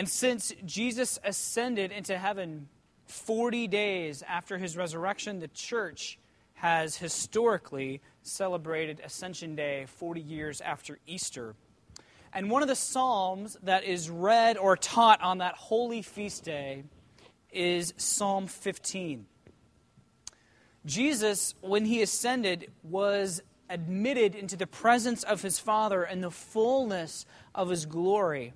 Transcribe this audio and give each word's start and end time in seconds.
And 0.00 0.08
since 0.08 0.54
Jesus 0.64 1.18
ascended 1.22 1.92
into 1.92 2.16
heaven 2.16 2.70
40 3.04 3.68
days 3.68 4.24
after 4.26 4.56
his 4.56 4.74
resurrection, 4.74 5.40
the 5.40 5.48
church 5.48 6.18
has 6.54 6.96
historically 6.96 8.00
celebrated 8.22 9.02
Ascension 9.04 9.54
Day 9.54 9.84
40 9.98 10.22
years 10.22 10.62
after 10.62 10.98
Easter. 11.06 11.54
And 12.32 12.48
one 12.48 12.62
of 12.62 12.68
the 12.68 12.76
Psalms 12.76 13.58
that 13.62 13.84
is 13.84 14.08
read 14.08 14.56
or 14.56 14.74
taught 14.74 15.20
on 15.20 15.36
that 15.36 15.56
holy 15.56 16.00
feast 16.00 16.44
day 16.44 16.84
is 17.52 17.92
Psalm 17.98 18.46
15. 18.46 19.26
Jesus, 20.86 21.54
when 21.60 21.84
he 21.84 22.00
ascended, 22.00 22.72
was 22.82 23.42
admitted 23.68 24.34
into 24.34 24.56
the 24.56 24.66
presence 24.66 25.24
of 25.24 25.42
his 25.42 25.58
Father 25.58 26.04
and 26.04 26.24
the 26.24 26.30
fullness 26.30 27.26
of 27.54 27.68
his 27.68 27.84
glory. 27.84 28.54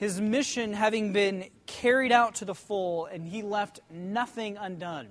His 0.00 0.18
mission 0.18 0.72
having 0.72 1.12
been 1.12 1.50
carried 1.66 2.10
out 2.10 2.36
to 2.36 2.46
the 2.46 2.54
full, 2.54 3.04
and 3.04 3.28
he 3.28 3.42
left 3.42 3.80
nothing 3.90 4.56
undone. 4.56 5.08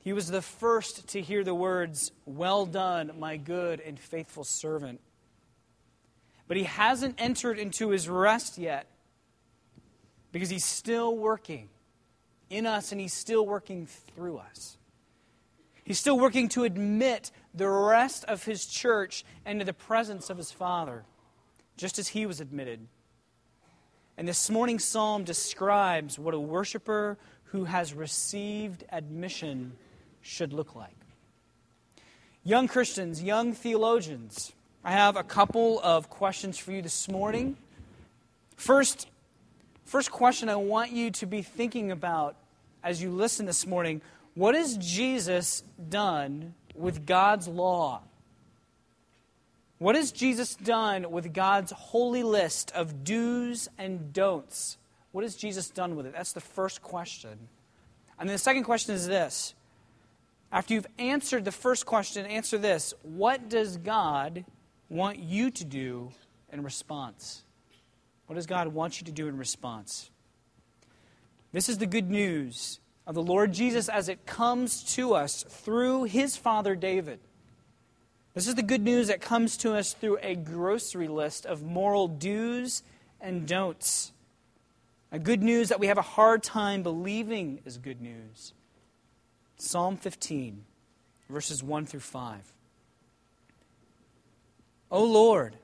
He 0.00 0.12
was 0.12 0.26
the 0.26 0.42
first 0.42 1.06
to 1.10 1.20
hear 1.20 1.44
the 1.44 1.54
words, 1.54 2.10
Well 2.26 2.66
done, 2.66 3.12
my 3.20 3.36
good 3.36 3.78
and 3.78 4.00
faithful 4.00 4.42
servant. 4.42 5.00
But 6.48 6.56
he 6.56 6.64
hasn't 6.64 7.20
entered 7.22 7.56
into 7.60 7.90
his 7.90 8.08
rest 8.08 8.58
yet 8.58 8.88
because 10.32 10.50
he's 10.50 10.64
still 10.64 11.16
working 11.16 11.68
in 12.50 12.66
us 12.66 12.90
and 12.90 13.00
he's 13.00 13.14
still 13.14 13.46
working 13.46 13.86
through 13.86 14.38
us. 14.38 14.76
He's 15.84 16.00
still 16.00 16.18
working 16.18 16.48
to 16.48 16.64
admit 16.64 17.30
the 17.54 17.68
rest 17.68 18.24
of 18.24 18.42
his 18.42 18.66
church 18.66 19.24
into 19.46 19.64
the 19.64 19.72
presence 19.72 20.30
of 20.30 20.36
his 20.36 20.50
Father, 20.50 21.04
just 21.76 21.96
as 21.96 22.08
he 22.08 22.26
was 22.26 22.40
admitted. 22.40 22.88
And 24.20 24.28
this 24.28 24.50
morning's 24.50 24.84
psalm 24.84 25.24
describes 25.24 26.18
what 26.18 26.34
a 26.34 26.38
worshiper 26.38 27.16
who 27.44 27.64
has 27.64 27.94
received 27.94 28.84
admission 28.92 29.72
should 30.20 30.52
look 30.52 30.76
like. 30.76 30.94
Young 32.44 32.68
Christians, 32.68 33.22
young 33.22 33.54
theologians, 33.54 34.52
I 34.84 34.90
have 34.90 35.16
a 35.16 35.22
couple 35.22 35.80
of 35.82 36.10
questions 36.10 36.58
for 36.58 36.70
you 36.70 36.82
this 36.82 37.08
morning. 37.08 37.56
First, 38.56 39.08
first 39.86 40.10
question 40.10 40.50
I 40.50 40.56
want 40.56 40.92
you 40.92 41.10
to 41.12 41.24
be 41.24 41.40
thinking 41.40 41.90
about 41.90 42.36
as 42.84 43.02
you 43.02 43.08
listen 43.08 43.46
this 43.46 43.66
morning 43.66 44.02
what 44.34 44.54
has 44.54 44.76
Jesus 44.76 45.62
done 45.88 46.52
with 46.74 47.06
God's 47.06 47.48
law? 47.48 48.02
What 49.80 49.94
has 49.94 50.12
Jesus 50.12 50.56
done 50.56 51.10
with 51.10 51.32
God's 51.32 51.72
holy 51.72 52.22
list 52.22 52.70
of 52.72 53.02
do's 53.02 53.66
and 53.78 54.12
don'ts? 54.12 54.76
What 55.10 55.24
has 55.24 55.36
Jesus 55.36 55.70
done 55.70 55.96
with 55.96 56.04
it? 56.04 56.12
That's 56.12 56.34
the 56.34 56.40
first 56.42 56.82
question. 56.82 57.48
And 58.18 58.28
then 58.28 58.34
the 58.34 58.38
second 58.38 58.64
question 58.64 58.94
is 58.94 59.06
this. 59.06 59.54
After 60.52 60.74
you've 60.74 60.86
answered 60.98 61.46
the 61.46 61.50
first 61.50 61.86
question, 61.86 62.26
answer 62.26 62.58
this 62.58 62.92
What 63.02 63.48
does 63.48 63.78
God 63.78 64.44
want 64.90 65.18
you 65.18 65.50
to 65.50 65.64
do 65.64 66.12
in 66.52 66.62
response? 66.62 67.42
What 68.26 68.34
does 68.34 68.46
God 68.46 68.68
want 68.68 69.00
you 69.00 69.06
to 69.06 69.12
do 69.12 69.28
in 69.28 69.38
response? 69.38 70.10
This 71.52 71.70
is 71.70 71.78
the 71.78 71.86
good 71.86 72.10
news 72.10 72.80
of 73.06 73.14
the 73.14 73.22
Lord 73.22 73.54
Jesus 73.54 73.88
as 73.88 74.10
it 74.10 74.26
comes 74.26 74.82
to 74.96 75.14
us 75.14 75.42
through 75.48 76.04
his 76.04 76.36
father 76.36 76.76
David. 76.76 77.20
This 78.32 78.46
is 78.46 78.54
the 78.54 78.62
good 78.62 78.82
news 78.82 79.08
that 79.08 79.20
comes 79.20 79.56
to 79.58 79.74
us 79.74 79.92
through 79.92 80.18
a 80.22 80.36
grocery 80.36 81.08
list 81.08 81.46
of 81.46 81.62
moral 81.62 82.06
do's 82.06 82.82
and 83.20 83.46
don'ts. 83.46 84.12
A 85.10 85.18
good 85.18 85.42
news 85.42 85.68
that 85.70 85.80
we 85.80 85.88
have 85.88 85.98
a 85.98 86.02
hard 86.02 86.42
time 86.42 86.84
believing 86.84 87.60
is 87.64 87.76
good 87.76 88.00
news. 88.00 88.52
Psalm 89.56 89.96
15, 89.96 90.64
verses 91.28 91.62
1 91.62 91.86
through 91.86 92.00
5. 92.00 92.52
O 94.92 95.04
Lord, 95.04 95.56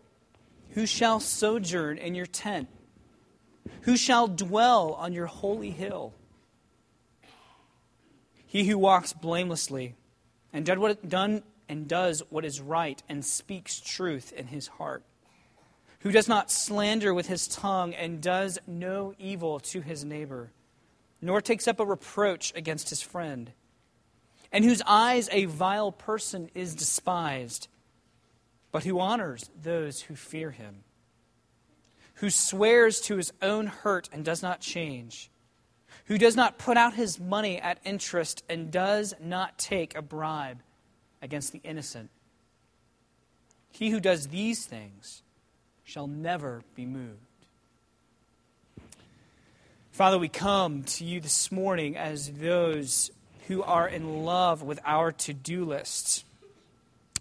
who 0.71 0.87
shall 0.87 1.21
sojourn 1.21 1.99
in 1.99 2.17
your 2.17 2.27
tent? 2.27 2.69
Who 3.83 3.97
shall 3.97 4.27
dwell 4.27 4.95
on 4.95 5.13
your 5.13 5.27
holy 5.27 5.71
hill? 5.71 6.13
He 8.47 8.65
who 8.65 8.77
walks 8.77 9.13
blamelessly 9.13 9.95
and 10.53 10.67
done, 10.67 10.81
what, 10.81 11.09
done 11.09 11.43
and 11.69 11.89
does 11.89 12.23
what 12.31 12.45
is 12.45 12.61
right 12.61 13.03
and 13.09 13.25
speaks 13.25 13.81
truth 13.81 14.33
in 14.33 14.47
his 14.47 14.69
heart, 14.69 15.03
who 16.01 16.13
does 16.13 16.29
not 16.29 16.51
slander 16.51 17.13
with 17.13 17.27
his 17.27 17.49
tongue 17.49 17.95
and 17.95 18.21
does 18.21 18.59
no 18.67 19.15
evil 19.19 19.59
to 19.61 19.81
his 19.81 20.05
neighbor, 20.05 20.53
nor 21.21 21.41
takes 21.41 21.67
up 21.67 21.81
a 21.81 21.85
reproach 21.85 22.53
against 22.55 22.91
his 22.91 23.03
friend, 23.03 23.53
and 24.53 24.65
whose 24.65 24.83
eyes 24.87 25.29
a 25.33 25.47
vile 25.47 25.93
person 25.93 26.51
is 26.55 26.75
despised, 26.75 27.69
but 28.71 28.85
who 28.85 29.01
honors 29.01 29.51
those 29.61 30.03
who 30.03 30.15
fear 30.15 30.51
him, 30.51 30.85
who 32.15 32.31
swears 32.31 33.01
to 33.01 33.17
his 33.17 33.33
own 33.43 33.67
hurt 33.67 34.09
and 34.13 34.25
does 34.25 34.43
not 34.43 34.61
change 34.61 35.31
who 36.07 36.19
does 36.19 36.37
not 36.37 36.59
put 36.59 36.77
out 36.77 36.95
his 36.95 37.19
money 37.19 37.61
at 37.61 37.81
interest 37.85 38.45
and 38.49 38.71
does 38.71 39.15
not 39.21 39.59
take 39.59 39.97
a 39.97 40.03
bribe 40.03 40.63
against 41.27 41.51
the 41.51 41.61
innocent. 41.65 42.09
He 43.73 43.91
who 43.91 43.99
does 43.99 44.29
these 44.29 44.65
things 44.65 45.23
shall 45.83 46.07
never 46.07 46.63
be 46.77 46.87
moved. 46.87 47.19
Father, 49.91 50.19
we 50.19 50.29
come 50.29 50.85
to 50.85 51.05
you 51.05 51.21
this 51.21 51.51
morning 51.51 51.97
as 51.97 52.31
those 52.31 53.11
who 53.49 53.63
are 53.65 53.89
in 53.89 54.25
love 54.25 54.63
with 54.63 54.79
our 54.85 55.11
to 55.11 55.35
do 55.35 55.65
lists. 55.65 56.25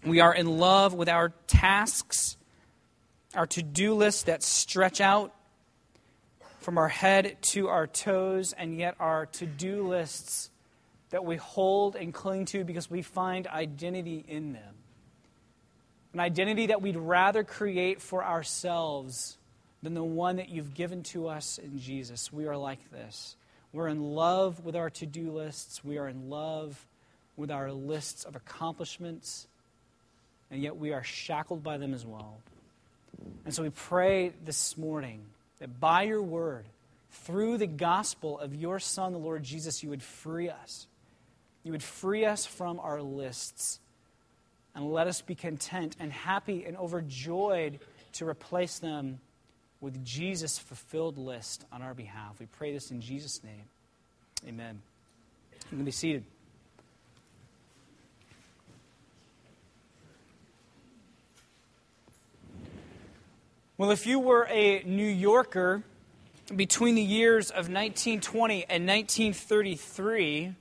We 0.05 0.19
are 0.19 0.33
in 0.33 0.59
love 0.59 0.93
with 0.93 1.09
our 1.09 1.33
tasks, 1.47 2.37
our 3.33 3.47
to 3.47 3.63
do 3.63 3.95
lists 3.95 4.23
that 4.23 4.43
stretch 4.43 5.01
out 5.01 5.33
from 6.59 6.77
our 6.77 6.89
head 6.89 7.37
to 7.41 7.69
our 7.69 7.87
toes, 7.87 8.53
and 8.53 8.77
yet 8.77 8.95
our 8.99 9.25
to 9.25 9.47
do 9.47 9.87
lists 9.87 10.51
that 11.15 11.23
we 11.23 11.37
hold 11.37 11.95
and 11.95 12.13
cling 12.13 12.43
to 12.43 12.65
because 12.65 12.91
we 12.91 13.01
find 13.01 13.47
identity 13.47 14.25
in 14.27 14.51
them. 14.51 14.73
An 16.11 16.19
identity 16.19 16.65
that 16.65 16.81
we'd 16.81 16.97
rather 16.97 17.41
create 17.45 18.01
for 18.01 18.21
ourselves 18.21 19.37
than 19.81 19.93
the 19.93 20.03
one 20.03 20.35
that 20.35 20.49
you've 20.49 20.73
given 20.73 21.03
to 21.03 21.29
us 21.29 21.57
in 21.57 21.79
Jesus. 21.79 22.33
We 22.33 22.47
are 22.47 22.57
like 22.57 22.91
this. 22.91 23.37
We're 23.71 23.87
in 23.87 24.01
love 24.01 24.65
with 24.65 24.75
our 24.75 24.89
to 24.89 25.05
do 25.05 25.31
lists, 25.31 25.85
we 25.85 25.97
are 25.97 26.09
in 26.09 26.29
love 26.29 26.85
with 27.37 27.49
our 27.49 27.71
lists 27.71 28.25
of 28.25 28.35
accomplishments, 28.35 29.47
and 30.51 30.61
yet 30.61 30.75
we 30.75 30.91
are 30.91 31.03
shackled 31.03 31.63
by 31.63 31.77
them 31.77 31.93
as 31.93 32.05
well. 32.05 32.39
And 33.45 33.53
so 33.53 33.63
we 33.63 33.69
pray 33.69 34.33
this 34.43 34.77
morning 34.77 35.21
that 35.59 35.79
by 35.79 36.01
your 36.01 36.21
word, 36.21 36.65
through 37.09 37.57
the 37.57 37.67
gospel 37.67 38.37
of 38.37 38.53
your 38.53 38.79
Son, 38.79 39.13
the 39.13 39.17
Lord 39.17 39.43
Jesus, 39.43 39.81
you 39.81 39.91
would 39.91 40.03
free 40.03 40.49
us. 40.49 40.87
You 41.65 41.71
would 41.71 41.83
free 41.83 42.25
us 42.25 42.45
from 42.45 42.79
our 42.79 43.01
lists 43.01 43.79
and 44.75 44.93
let 44.93 45.07
us 45.07 45.21
be 45.21 45.33
content 45.33 45.95
and 45.99 46.13
happy 46.13 46.63
and 46.63 46.77
overjoyed 46.77 47.79
to 48.13 48.29
replace 48.29 48.77
them 48.77 49.19
with 49.81 50.05
Jesus' 50.05 50.59
fulfilled 50.59 51.17
list 51.17 51.65
on 51.71 51.81
our 51.81 51.95
behalf. 51.95 52.39
We 52.39 52.45
pray 52.45 52.71
this 52.71 52.91
in 52.91 53.01
Jesus' 53.01 53.43
name. 53.43 53.63
Amen. 54.47 54.79
You 55.71 55.77
can 55.77 55.85
be 55.85 55.91
seated. 55.91 56.23
Well, 63.77 63.89
if 63.89 64.05
you 64.05 64.19
were 64.19 64.47
a 64.51 64.83
New 64.83 65.07
Yorker 65.07 65.81
between 66.55 66.93
the 66.93 67.01
years 67.01 67.49
of 67.49 67.69
1920 67.69 68.65
and 68.69 68.87
1933, 68.87 70.53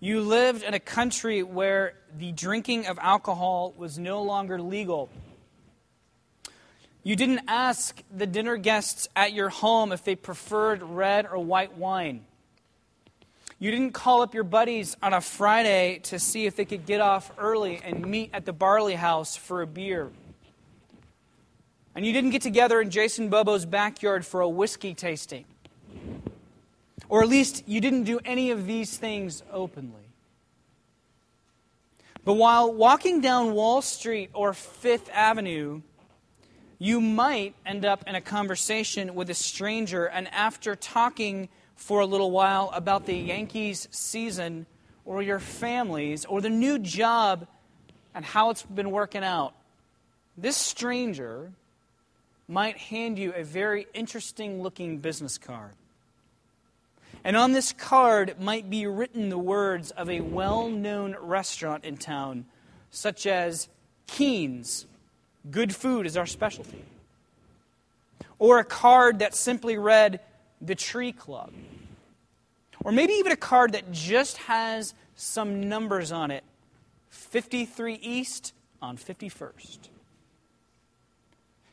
you 0.00 0.20
lived 0.20 0.62
in 0.62 0.74
a 0.74 0.80
country 0.80 1.42
where 1.42 1.94
the 2.16 2.32
drinking 2.32 2.86
of 2.86 2.98
alcohol 3.00 3.74
was 3.76 3.98
no 3.98 4.22
longer 4.22 4.60
legal. 4.60 5.08
You 7.02 7.16
didn't 7.16 7.42
ask 7.48 8.02
the 8.14 8.26
dinner 8.26 8.56
guests 8.56 9.08
at 9.16 9.32
your 9.32 9.48
home 9.48 9.92
if 9.92 10.04
they 10.04 10.14
preferred 10.14 10.82
red 10.82 11.26
or 11.26 11.38
white 11.38 11.76
wine. 11.76 12.24
You 13.58 13.72
didn't 13.72 13.92
call 13.92 14.22
up 14.22 14.34
your 14.34 14.44
buddies 14.44 14.96
on 15.02 15.12
a 15.12 15.20
Friday 15.20 15.98
to 16.04 16.20
see 16.20 16.46
if 16.46 16.54
they 16.54 16.64
could 16.64 16.86
get 16.86 17.00
off 17.00 17.32
early 17.38 17.80
and 17.82 18.06
meet 18.06 18.30
at 18.32 18.44
the 18.44 18.52
Barley 18.52 18.94
House 18.94 19.36
for 19.36 19.62
a 19.62 19.66
beer. 19.66 20.10
And 21.96 22.06
you 22.06 22.12
didn't 22.12 22.30
get 22.30 22.42
together 22.42 22.80
in 22.80 22.90
Jason 22.90 23.28
Bobo's 23.28 23.66
backyard 23.66 24.24
for 24.24 24.40
a 24.42 24.48
whiskey 24.48 24.94
tasting. 24.94 25.44
Or 27.08 27.22
at 27.22 27.28
least 27.28 27.64
you 27.66 27.80
didn't 27.80 28.04
do 28.04 28.20
any 28.24 28.50
of 28.50 28.66
these 28.66 28.96
things 28.96 29.42
openly. 29.50 30.02
But 32.24 32.34
while 32.34 32.72
walking 32.72 33.20
down 33.20 33.54
Wall 33.54 33.80
Street 33.80 34.30
or 34.34 34.52
Fifth 34.52 35.08
Avenue, 35.12 35.80
you 36.78 37.00
might 37.00 37.54
end 37.64 37.84
up 37.84 38.04
in 38.06 38.14
a 38.14 38.20
conversation 38.20 39.14
with 39.14 39.30
a 39.30 39.34
stranger, 39.34 40.06
and 40.06 40.28
after 40.28 40.76
talking 40.76 41.48
for 41.74 42.00
a 42.00 42.06
little 42.06 42.30
while 42.30 42.70
about 42.74 43.06
the 43.06 43.16
Yankees 43.16 43.88
season, 43.90 44.66
or 45.04 45.22
your 45.22 45.38
families, 45.38 46.26
or 46.26 46.42
the 46.42 46.50
new 46.50 46.78
job 46.78 47.46
and 48.14 48.24
how 48.24 48.50
it's 48.50 48.62
been 48.62 48.90
working 48.90 49.24
out, 49.24 49.54
this 50.36 50.56
stranger 50.56 51.50
might 52.46 52.76
hand 52.76 53.18
you 53.18 53.32
a 53.32 53.42
very 53.42 53.86
interesting 53.94 54.62
looking 54.62 54.98
business 54.98 55.38
card. 55.38 55.72
And 57.24 57.36
on 57.36 57.52
this 57.52 57.72
card 57.72 58.40
might 58.40 58.70
be 58.70 58.86
written 58.86 59.28
the 59.28 59.38
words 59.38 59.90
of 59.92 60.08
a 60.08 60.20
well 60.20 60.68
known 60.68 61.16
restaurant 61.20 61.84
in 61.84 61.96
town, 61.96 62.46
such 62.90 63.26
as 63.26 63.68
Keen's, 64.06 64.86
good 65.50 65.74
food 65.74 66.06
is 66.06 66.16
our 66.16 66.26
specialty. 66.26 66.82
Or 68.38 68.58
a 68.58 68.64
card 68.64 69.18
that 69.18 69.34
simply 69.34 69.78
read, 69.78 70.20
the 70.60 70.74
Tree 70.74 71.12
Club. 71.12 71.52
Or 72.84 72.92
maybe 72.92 73.14
even 73.14 73.32
a 73.32 73.36
card 73.36 73.72
that 73.72 73.90
just 73.92 74.36
has 74.38 74.94
some 75.16 75.68
numbers 75.68 76.12
on 76.12 76.30
it 76.30 76.44
53 77.10 77.94
East 77.94 78.52
on 78.80 78.96
51st. 78.96 79.88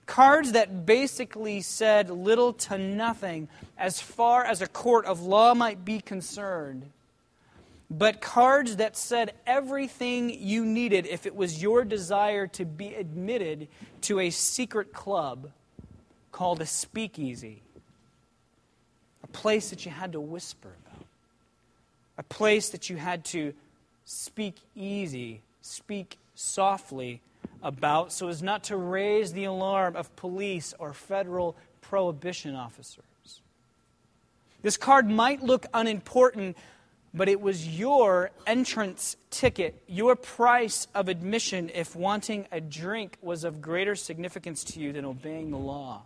Cards 0.06 0.52
that 0.52 0.86
basically 0.86 1.62
said 1.62 2.10
little 2.10 2.54
to 2.54 2.78
nothing 2.78 3.48
as 3.78 4.00
far 4.00 4.44
as 4.44 4.62
a 4.62 4.68
court 4.68 5.06
of 5.06 5.22
law 5.22 5.54
might 5.54 5.84
be 5.84 6.00
concerned, 6.00 6.86
but 7.90 8.22
cards 8.22 8.76
that 8.78 8.96
said 8.96 9.34
everything 9.48 10.30
you 10.30 10.64
needed 10.64 11.08
if 11.08 11.26
it 11.26 11.36
was 11.36 11.62
your 11.62 11.84
desire 11.84 12.46
to 12.48 12.66
be 12.66 12.94
admitted 12.94 13.68
to 14.02 14.20
a 14.20 14.30
secret 14.30 14.94
club 14.94 15.50
called 16.32 16.62
a 16.62 16.66
speakeasy, 16.66 17.62
a 19.24 19.28
place 19.28 19.70
that 19.72 19.86
you 19.86 19.92
had 19.92 20.12
to 20.12 20.20
whisper 20.20 20.70
about, 20.86 21.06
a 22.18 22.24
place 22.24 22.70
that 22.70 22.90
you 22.90 22.98
had 22.98 23.26
to 23.26 23.54
speak 24.06 24.56
easy, 24.76 25.42
speak 25.62 26.20
softly 26.36 27.22
about 27.66 28.14
so 28.14 28.28
as 28.28 28.44
not 28.44 28.64
to 28.66 28.78
raise 28.78 29.34
the 29.34 29.44
alarm 29.44 29.96
of 29.96 30.16
police 30.16 30.74
or 30.78 30.94
federal 30.94 31.58
prohibition 31.82 32.56
officers. 32.56 33.04
This 34.62 34.78
card 34.78 35.10
might 35.10 35.44
look 35.44 35.66
unimportant, 35.74 36.56
but 37.14 37.28
it 37.28 37.42
was 37.42 37.68
your 37.68 38.30
entrance 38.46 39.18
ticket, 39.32 39.82
your 39.88 40.16
price 40.16 40.88
of 40.94 41.10
admission 41.10 41.72
if 41.74 41.96
wanting 41.96 42.46
a 42.52 42.62
drink 42.62 43.18
was 43.22 43.44
of 43.44 43.62
greater 43.62 43.96
significance 43.96 44.64
to 44.64 44.80
you 44.80 44.94
than 44.94 45.04
obeying 45.04 45.50
the 45.50 45.58
law. 45.58 46.04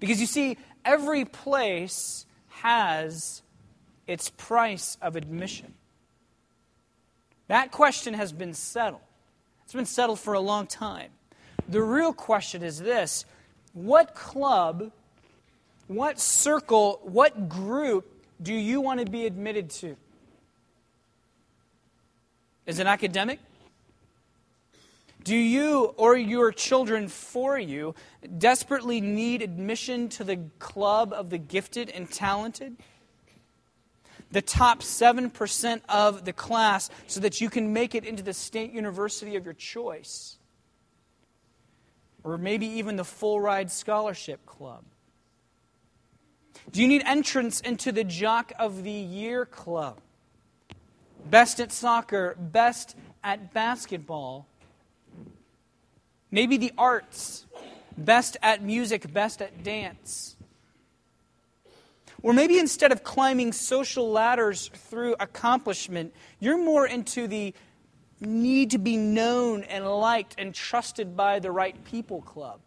Because 0.00 0.20
you 0.20 0.26
see, 0.26 0.58
every 0.84 1.24
place 1.24 2.26
has 2.48 3.42
its 4.06 4.28
price 4.30 4.98
of 5.00 5.16
admission. 5.16 5.72
That 7.48 7.70
question 7.70 8.14
has 8.14 8.32
been 8.32 8.54
settled. 8.54 9.00
It's 9.74 9.76
been 9.76 9.86
settled 9.86 10.20
for 10.20 10.34
a 10.34 10.40
long 10.40 10.68
time. 10.68 11.10
The 11.68 11.82
real 11.82 12.12
question 12.12 12.62
is 12.62 12.78
this 12.78 13.24
what 13.72 14.14
club, 14.14 14.92
what 15.88 16.20
circle, 16.20 17.00
what 17.02 17.48
group 17.48 18.06
do 18.40 18.54
you 18.54 18.80
want 18.80 19.00
to 19.00 19.06
be 19.06 19.26
admitted 19.26 19.70
to? 19.70 19.96
Is 22.66 22.78
it 22.78 22.86
academic? 22.86 23.40
Do 25.24 25.34
you 25.34 25.92
or 25.96 26.16
your 26.16 26.52
children 26.52 27.08
for 27.08 27.58
you 27.58 27.96
desperately 28.38 29.00
need 29.00 29.42
admission 29.42 30.08
to 30.10 30.22
the 30.22 30.36
club 30.60 31.12
of 31.12 31.30
the 31.30 31.38
gifted 31.38 31.90
and 31.90 32.08
talented? 32.08 32.76
The 34.34 34.42
top 34.42 34.80
7% 34.80 35.80
of 35.88 36.24
the 36.24 36.32
class 36.32 36.90
so 37.06 37.20
that 37.20 37.40
you 37.40 37.48
can 37.48 37.72
make 37.72 37.94
it 37.94 38.04
into 38.04 38.20
the 38.20 38.34
state 38.34 38.72
university 38.72 39.36
of 39.36 39.44
your 39.44 39.54
choice. 39.54 40.38
Or 42.24 42.36
maybe 42.36 42.66
even 42.66 42.96
the 42.96 43.04
full 43.04 43.40
ride 43.40 43.70
scholarship 43.70 44.44
club. 44.44 44.82
Do 46.72 46.82
you 46.82 46.88
need 46.88 47.04
entrance 47.06 47.60
into 47.60 47.92
the 47.92 48.02
Jock 48.02 48.52
of 48.58 48.82
the 48.82 48.90
Year 48.90 49.46
club? 49.46 50.00
Best 51.30 51.60
at 51.60 51.70
soccer, 51.70 52.36
best 52.36 52.96
at 53.22 53.54
basketball. 53.54 54.48
Maybe 56.32 56.56
the 56.56 56.72
arts, 56.76 57.46
best 57.96 58.36
at 58.42 58.64
music, 58.64 59.12
best 59.12 59.40
at 59.40 59.62
dance. 59.62 60.33
Or 62.24 62.32
maybe 62.32 62.58
instead 62.58 62.90
of 62.90 63.04
climbing 63.04 63.52
social 63.52 64.10
ladders 64.10 64.70
through 64.72 65.14
accomplishment, 65.20 66.14
you're 66.40 66.56
more 66.56 66.86
into 66.86 67.28
the 67.28 67.52
need 68.18 68.70
to 68.70 68.78
be 68.78 68.96
known 68.96 69.62
and 69.64 69.86
liked 69.86 70.34
and 70.38 70.54
trusted 70.54 71.18
by 71.18 71.38
the 71.38 71.50
right 71.50 71.84
people 71.84 72.22
club. 72.22 72.60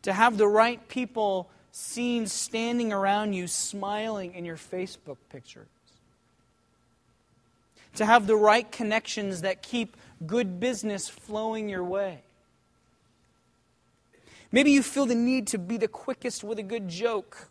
To 0.00 0.14
have 0.14 0.38
the 0.38 0.48
right 0.48 0.88
people 0.88 1.50
seen 1.72 2.26
standing 2.26 2.90
around 2.90 3.34
you 3.34 3.48
smiling 3.48 4.32
in 4.32 4.46
your 4.46 4.56
Facebook 4.56 5.18
pictures. 5.28 5.68
To 7.96 8.06
have 8.06 8.26
the 8.26 8.36
right 8.36 8.72
connections 8.72 9.42
that 9.42 9.60
keep 9.60 9.94
good 10.26 10.58
business 10.58 11.10
flowing 11.10 11.68
your 11.68 11.84
way. 11.84 12.20
Maybe 14.52 14.70
you 14.70 14.82
feel 14.82 15.06
the 15.06 15.14
need 15.14 15.46
to 15.48 15.58
be 15.58 15.76
the 15.76 15.88
quickest 15.88 16.44
with 16.44 16.58
a 16.58 16.62
good 16.62 16.88
joke 16.88 17.48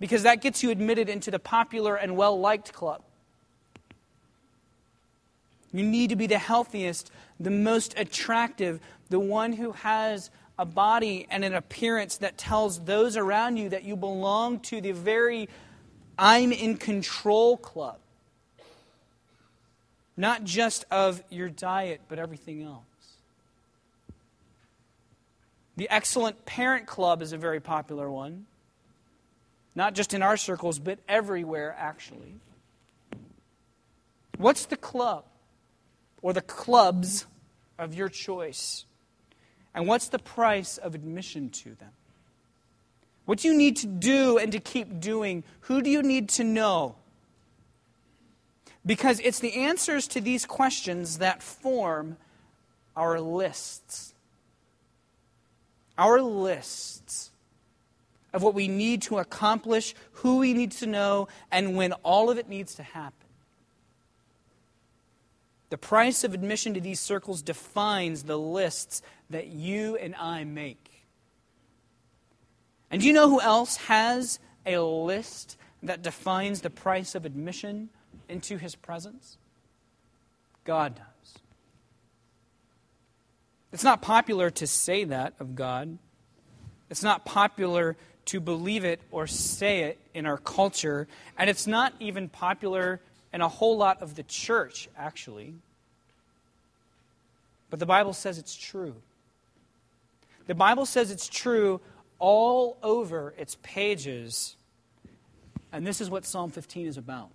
because 0.00 0.22
that 0.22 0.40
gets 0.40 0.62
you 0.62 0.70
admitted 0.70 1.08
into 1.08 1.30
the 1.30 1.38
popular 1.38 1.96
and 1.96 2.16
well 2.16 2.38
liked 2.38 2.72
club. 2.72 3.02
You 5.72 5.84
need 5.84 6.10
to 6.10 6.16
be 6.16 6.26
the 6.26 6.38
healthiest, 6.38 7.10
the 7.38 7.50
most 7.50 7.98
attractive, 7.98 8.80
the 9.10 9.18
one 9.18 9.52
who 9.52 9.72
has 9.72 10.30
a 10.58 10.64
body 10.64 11.26
and 11.30 11.44
an 11.44 11.54
appearance 11.54 12.16
that 12.18 12.36
tells 12.38 12.80
those 12.80 13.16
around 13.16 13.58
you 13.58 13.68
that 13.68 13.84
you 13.84 13.96
belong 13.96 14.60
to 14.60 14.80
the 14.80 14.92
very 14.92 15.48
I'm 16.18 16.50
in 16.50 16.76
control 16.76 17.56
club. 17.56 17.98
Not 20.16 20.42
just 20.42 20.84
of 20.90 21.22
your 21.30 21.48
diet, 21.48 22.00
but 22.08 22.18
everything 22.18 22.62
else. 22.62 22.82
The 25.78 25.88
Excellent 25.90 26.44
Parent 26.44 26.88
Club 26.88 27.22
is 27.22 27.32
a 27.32 27.36
very 27.36 27.60
popular 27.60 28.10
one, 28.10 28.46
not 29.76 29.94
just 29.94 30.12
in 30.12 30.24
our 30.24 30.36
circles, 30.36 30.80
but 30.80 30.98
everywhere, 31.08 31.72
actually. 31.78 32.34
What's 34.38 34.66
the 34.66 34.76
club 34.76 35.24
or 36.20 36.32
the 36.32 36.42
clubs 36.42 37.26
of 37.78 37.94
your 37.94 38.08
choice? 38.08 38.86
And 39.72 39.86
what's 39.86 40.08
the 40.08 40.18
price 40.18 40.78
of 40.78 40.96
admission 40.96 41.48
to 41.50 41.76
them? 41.76 41.92
What 43.24 43.38
do 43.38 43.46
you 43.46 43.54
need 43.54 43.76
to 43.76 43.86
do 43.86 44.36
and 44.36 44.50
to 44.50 44.58
keep 44.58 44.98
doing? 44.98 45.44
Who 45.60 45.80
do 45.80 45.90
you 45.90 46.02
need 46.02 46.28
to 46.30 46.42
know? 46.42 46.96
Because 48.84 49.20
it's 49.20 49.38
the 49.38 49.54
answers 49.54 50.08
to 50.08 50.20
these 50.20 50.44
questions 50.44 51.18
that 51.18 51.40
form 51.40 52.16
our 52.96 53.20
lists 53.20 54.14
our 55.98 56.22
lists 56.22 57.30
of 58.32 58.42
what 58.42 58.54
we 58.54 58.68
need 58.68 59.02
to 59.02 59.18
accomplish, 59.18 59.94
who 60.12 60.38
we 60.38 60.54
need 60.54 60.70
to 60.72 60.86
know, 60.86 61.28
and 61.50 61.76
when 61.76 61.92
all 62.04 62.30
of 62.30 62.38
it 62.38 62.48
needs 62.48 62.74
to 62.76 62.82
happen. 62.82 63.14
The 65.70 65.78
price 65.78 66.24
of 66.24 66.32
admission 66.32 66.74
to 66.74 66.80
these 66.80 67.00
circles 67.00 67.42
defines 67.42 68.22
the 68.22 68.38
lists 68.38 69.02
that 69.28 69.48
you 69.48 69.96
and 69.96 70.14
I 70.14 70.44
make. 70.44 71.04
And 72.90 73.02
do 73.02 73.06
you 73.06 73.12
know 73.12 73.28
who 73.28 73.40
else 73.40 73.76
has 73.76 74.38
a 74.64 74.78
list 74.78 75.58
that 75.82 76.02
defines 76.02 76.62
the 76.62 76.70
price 76.70 77.14
of 77.14 77.26
admission 77.26 77.90
into 78.28 78.56
his 78.56 78.74
presence? 78.74 79.36
God 80.64 80.96
does. 80.96 81.17
It's 83.72 83.84
not 83.84 84.00
popular 84.00 84.50
to 84.50 84.66
say 84.66 85.04
that 85.04 85.34
of 85.40 85.54
God. 85.54 85.98
It's 86.90 87.02
not 87.02 87.24
popular 87.24 87.96
to 88.26 88.40
believe 88.40 88.84
it 88.84 89.00
or 89.10 89.26
say 89.26 89.80
it 89.84 89.98
in 90.14 90.26
our 90.26 90.38
culture. 90.38 91.06
And 91.36 91.50
it's 91.50 91.66
not 91.66 91.92
even 92.00 92.28
popular 92.28 93.00
in 93.32 93.40
a 93.40 93.48
whole 93.48 93.76
lot 93.76 94.02
of 94.02 94.14
the 94.14 94.22
church, 94.22 94.88
actually. 94.96 95.54
But 97.70 97.78
the 97.78 97.86
Bible 97.86 98.14
says 98.14 98.38
it's 98.38 98.56
true. 98.56 98.94
The 100.46 100.54
Bible 100.54 100.86
says 100.86 101.10
it's 101.10 101.28
true 101.28 101.80
all 102.18 102.78
over 102.82 103.34
its 103.36 103.56
pages. 103.62 104.56
And 105.72 105.86
this 105.86 106.00
is 106.00 106.08
what 106.08 106.24
Psalm 106.24 106.50
15 106.50 106.86
is 106.86 106.96
about. 106.96 107.30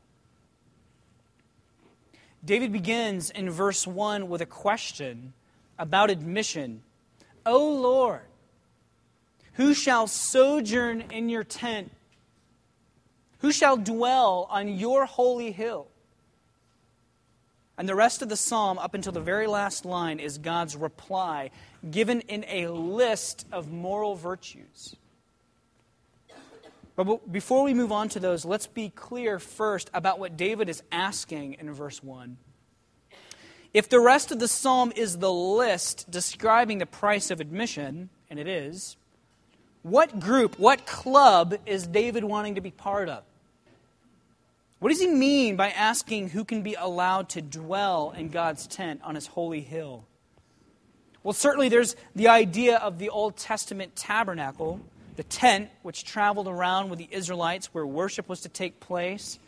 David 2.43 2.73
begins 2.73 3.29
in 3.29 3.49
verse 3.49 3.85
1 3.87 4.27
with 4.27 4.41
a 4.41 4.45
question 4.45 5.33
about 5.77 6.09
admission. 6.09 6.81
O 7.45 7.69
Lord, 7.69 8.21
who 9.53 9.73
shall 9.73 10.07
sojourn 10.07 11.01
in 11.11 11.29
your 11.29 11.43
tent? 11.43 11.91
Who 13.39 13.51
shall 13.51 13.77
dwell 13.77 14.47
on 14.49 14.67
your 14.69 15.05
holy 15.05 15.51
hill? 15.51 15.87
And 17.77 17.89
the 17.89 17.95
rest 17.95 18.21
of 18.21 18.29
the 18.29 18.37
psalm, 18.37 18.77
up 18.77 18.93
until 18.93 19.11
the 19.11 19.19
very 19.19 19.47
last 19.47 19.83
line, 19.83 20.19
is 20.19 20.37
God's 20.37 20.75
reply, 20.75 21.49
given 21.89 22.21
in 22.21 22.45
a 22.47 22.67
list 22.67 23.45
of 23.51 23.71
moral 23.71 24.15
virtues. 24.15 24.95
But 26.95 27.31
before 27.31 27.63
we 27.63 27.73
move 27.73 27.91
on 27.91 28.09
to 28.09 28.19
those, 28.19 28.45
let's 28.45 28.67
be 28.67 28.89
clear 28.89 29.39
first 29.39 29.89
about 29.93 30.19
what 30.19 30.37
David 30.37 30.69
is 30.69 30.83
asking 30.91 31.55
in 31.55 31.71
verse 31.73 32.03
1. 32.03 32.37
If 33.73 33.89
the 33.89 33.99
rest 33.99 34.31
of 34.31 34.39
the 34.39 34.47
psalm 34.47 34.93
is 34.95 35.17
the 35.17 35.33
list 35.33 36.09
describing 36.11 36.77
the 36.77 36.85
price 36.85 37.31
of 37.31 37.39
admission, 37.39 38.09
and 38.29 38.39
it 38.39 38.47
is, 38.47 38.97
what 39.81 40.19
group, 40.19 40.59
what 40.59 40.85
club 40.85 41.55
is 41.65 41.87
David 41.87 42.23
wanting 42.23 42.55
to 42.55 42.61
be 42.61 42.71
part 42.71 43.09
of? 43.09 43.23
What 44.79 44.89
does 44.89 45.01
he 45.01 45.07
mean 45.07 45.55
by 45.55 45.69
asking 45.71 46.29
who 46.29 46.43
can 46.43 46.61
be 46.61 46.75
allowed 46.75 47.29
to 47.29 47.41
dwell 47.41 48.13
in 48.15 48.29
God's 48.29 48.67
tent 48.67 49.01
on 49.03 49.15
his 49.15 49.27
holy 49.27 49.61
hill? 49.61 50.03
Well, 51.23 51.33
certainly 51.33 51.69
there's 51.69 51.95
the 52.15 52.27
idea 52.27 52.77
of 52.77 52.99
the 52.99 53.09
Old 53.09 53.37
Testament 53.37 53.95
tabernacle, 53.95 54.81
the 55.15 55.23
tent 55.23 55.69
which 55.83 56.03
traveled 56.03 56.47
around 56.47 56.89
with 56.89 56.99
the 56.99 57.07
Israelites 57.09 57.73
where 57.73 57.85
worship 57.85 58.27
was 58.27 58.41
to 58.41 58.49
take 58.49 58.79
place, 58.79 59.39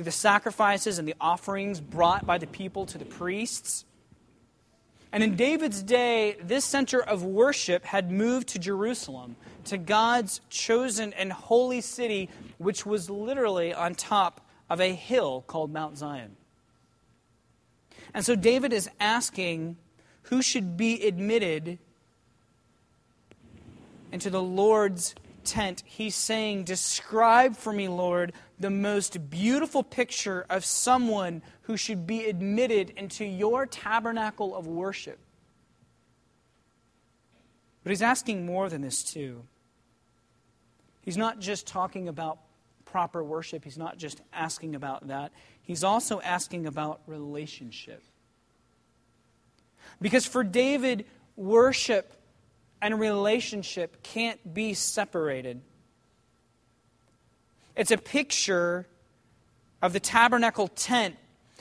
through 0.00 0.06
the 0.06 0.10
sacrifices 0.10 0.98
and 0.98 1.06
the 1.06 1.14
offerings 1.20 1.78
brought 1.78 2.24
by 2.24 2.38
the 2.38 2.46
people 2.46 2.86
to 2.86 2.96
the 2.96 3.04
priests. 3.04 3.84
And 5.12 5.22
in 5.22 5.36
David's 5.36 5.82
day, 5.82 6.38
this 6.42 6.64
center 6.64 7.02
of 7.02 7.22
worship 7.22 7.84
had 7.84 8.10
moved 8.10 8.48
to 8.48 8.58
Jerusalem, 8.58 9.36
to 9.64 9.76
God's 9.76 10.40
chosen 10.48 11.12
and 11.12 11.30
holy 11.30 11.82
city, 11.82 12.30
which 12.56 12.86
was 12.86 13.10
literally 13.10 13.74
on 13.74 13.94
top 13.94 14.40
of 14.70 14.80
a 14.80 14.94
hill 14.94 15.44
called 15.46 15.70
Mount 15.70 15.98
Zion. 15.98 16.34
And 18.14 18.24
so 18.24 18.34
David 18.34 18.72
is 18.72 18.88
asking 18.98 19.76
who 20.22 20.40
should 20.40 20.78
be 20.78 21.06
admitted 21.06 21.78
into 24.10 24.30
the 24.30 24.40
Lord's 24.40 25.14
tent. 25.44 25.82
He's 25.84 26.14
saying, 26.14 26.64
Describe 26.64 27.54
for 27.54 27.70
me, 27.70 27.88
Lord, 27.88 28.32
the 28.60 28.70
most 28.70 29.30
beautiful 29.30 29.82
picture 29.82 30.44
of 30.50 30.64
someone 30.64 31.42
who 31.62 31.76
should 31.78 32.06
be 32.06 32.26
admitted 32.26 32.90
into 32.90 33.24
your 33.24 33.64
tabernacle 33.64 34.54
of 34.54 34.66
worship. 34.66 35.18
But 37.82 37.90
he's 37.90 38.02
asking 38.02 38.44
more 38.44 38.68
than 38.68 38.82
this, 38.82 39.02
too. 39.02 39.42
He's 41.00 41.16
not 41.16 41.40
just 41.40 41.66
talking 41.66 42.08
about 42.08 42.38
proper 42.84 43.24
worship, 43.24 43.64
he's 43.64 43.78
not 43.78 43.96
just 43.96 44.20
asking 44.32 44.74
about 44.74 45.08
that. 45.08 45.32
He's 45.62 45.82
also 45.82 46.20
asking 46.20 46.66
about 46.66 47.00
relationship. 47.06 48.02
Because 50.00 50.26
for 50.26 50.44
David, 50.44 51.06
worship 51.36 52.12
and 52.82 53.00
relationship 53.00 54.02
can't 54.02 54.52
be 54.52 54.74
separated. 54.74 55.62
It's 57.76 57.90
a 57.90 57.98
picture 57.98 58.86
of 59.82 59.92
the 59.92 60.00
tabernacle 60.00 60.68
tent, 60.68 61.16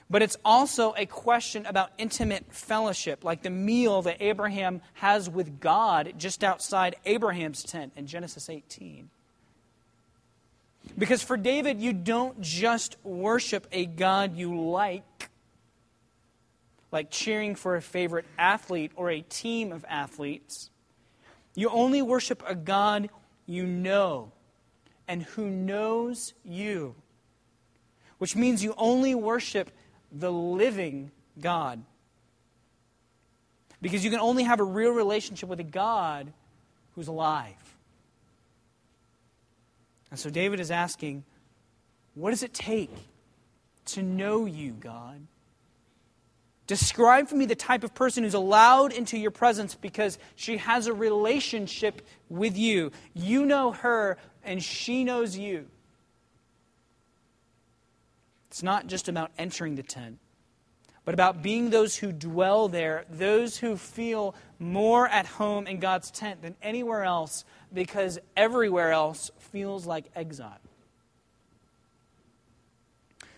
but 0.10 0.22
it's 0.22 0.38
also 0.44 0.94
a 0.98 1.06
question 1.06 1.66
about 1.66 1.92
intimate 1.98 2.46
fellowship, 2.50 3.24
like 3.24 3.44
the 3.44 3.50
meal 3.50 4.01
that 4.01 4.18
Abraham 4.20 4.82
has 4.96 5.30
with 5.30 5.60
God 5.60 6.13
just 6.18 6.44
outside 6.44 6.96
Abraham's 7.06 7.63
tent 7.63 7.94
in 7.96 8.08
Genesis 8.08 8.50
18. 8.50 9.10
Because 10.98 11.22
for 11.22 11.38
David, 11.38 11.80
you 11.80 11.94
don't 11.94 12.42
just 12.42 12.98
worship 13.04 13.68
a 13.72 13.86
God 13.86 14.36
you 14.36 14.60
like, 14.60 15.30
like 16.92 17.12
cheering 17.12 17.56
for 17.56 17.75
a 17.75 17.82
favorite 17.82 18.25
athlete 18.38 18.92
or 18.96 19.12
a 19.12 19.22
team 19.22 19.72
of 19.72 19.86
athletes. 19.88 20.72
You 21.56 21.70
only 21.70 22.01
worship 22.01 22.42
a 22.48 22.56
God 22.56 23.10
you 23.46 23.66
know 23.66 24.32
and 25.10 25.24
who 25.24 25.50
knows 25.50 26.34
you, 26.46 26.94
which 28.20 28.36
means 28.36 28.63
you 28.63 28.75
only 28.78 29.16
worship 29.16 29.72
the 30.12 30.32
living 30.32 31.12
God. 31.42 31.82
Because 33.82 34.06
you 34.06 34.12
can 34.12 34.20
only 34.20 34.44
have 34.44 34.60
a 34.60 34.63
real 34.63 34.92
relationship 34.92 35.50
with 35.50 35.60
a 35.60 35.63
God 35.63 36.32
who's 36.94 37.08
alive. 37.08 37.56
And 40.12 40.20
so 40.20 40.30
David 40.30 40.60
is 40.60 40.70
asking, 40.70 41.24
what 42.13 42.30
does 42.30 42.44
it 42.44 42.54
take 42.54 42.92
to 43.86 44.04
know 44.04 44.46
you, 44.46 44.74
God? 44.74 45.25
Describe 46.70 47.28
for 47.28 47.36
me 47.36 47.48
the 47.48 47.56
type 47.56 47.84
of 47.84 47.96
person 47.96 48.24
who's 48.24 48.36
allowed 48.36 48.94
into 48.94 49.18
your 49.18 49.32
presence 49.32 49.74
because 49.74 50.20
she 50.36 50.58
has 50.58 50.86
a 50.86 50.94
relationship 50.94 52.06
with 52.30 52.56
you. 52.56 52.92
You 53.16 53.44
know 53.48 53.72
her, 53.72 54.18
and 54.43 54.63
she 54.63 55.03
knows 55.03 55.38
you. 55.38 55.67
It's 58.50 58.63
not 58.63 58.88
just 58.88 59.08
about 59.08 59.31
entering 59.38 59.75
the 59.75 59.84
tent, 59.84 60.17
but 61.05 61.13
about 61.13 61.41
being 61.43 61.69
those 61.69 61.98
who 61.98 62.12
dwell 62.12 62.67
there, 62.67 63.05
those 63.10 63.58
who 63.58 63.77
feel 63.77 64.36
more 64.58 65.08
at 65.08 65.25
home 65.25 65.67
in 65.67 65.79
God's 65.79 66.10
tent 66.12 66.41
than 66.41 66.55
anywhere 66.62 67.03
else 67.03 67.46
because 67.74 68.19
everywhere 68.36 68.91
else 68.91 69.29
feels 69.38 69.86
like 69.86 70.05
exile. 70.15 70.58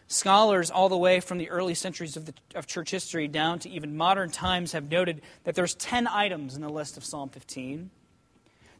Scholars, 0.08 0.70
all 0.70 0.89
the 0.89 0.98
way 0.98 1.22
from 1.22 1.38
the 1.38 1.50
early 1.50 1.74
centuries 1.74 2.17
of, 2.17 2.25
the, 2.25 2.34
of 2.53 2.67
church 2.67 2.91
history 2.91 3.29
down 3.29 3.60
to 3.60 3.70
even 3.70 3.96
modern 3.96 4.29
times, 4.29 4.74
have 4.74 4.91
noted 4.91 5.22
that 5.46 5.55
there's 5.55 5.74
10 5.75 6.05
items 6.05 6.53
in 6.53 6.62
the 6.62 6.70
list 6.70 6.98
of 6.98 7.05
Psalm 7.05 7.29
15. 7.29 7.89